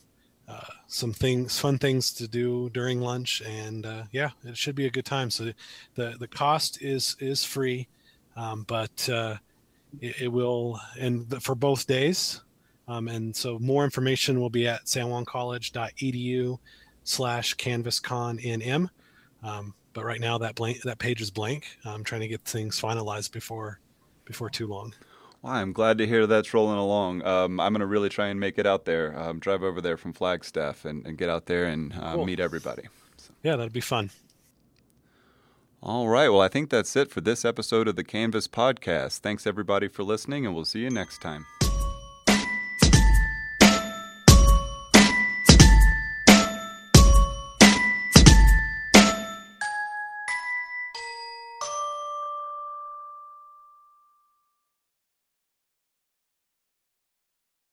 [0.87, 4.89] Some things, fun things to do during lunch, and uh, yeah, it should be a
[4.89, 5.29] good time.
[5.29, 5.51] So
[5.95, 7.87] the the cost is is free,
[8.37, 9.35] um, but uh,
[9.99, 12.41] it, it, will, and for both days,
[12.87, 16.57] um, and so more information will be at sanjuancollege.edu
[17.03, 18.89] slash canvasconnm.
[19.43, 21.67] Um, but right now that blank that page is blank.
[21.83, 23.79] I'm trying to get things finalized before
[24.25, 24.93] before too long.
[25.41, 27.23] Well, I'm glad to hear that's rolling along.
[27.23, 29.97] Um, I'm going to really try and make it out there, um, drive over there
[29.97, 32.25] from Flagstaff and, and get out there and uh, cool.
[32.25, 32.83] meet everybody.
[33.17, 33.33] So.
[33.43, 34.09] Yeah, that'd be fun.
[35.81, 36.29] All right.
[36.29, 39.19] Well, I think that's it for this episode of the Canvas Podcast.
[39.19, 41.45] Thanks, everybody, for listening, and we'll see you next time.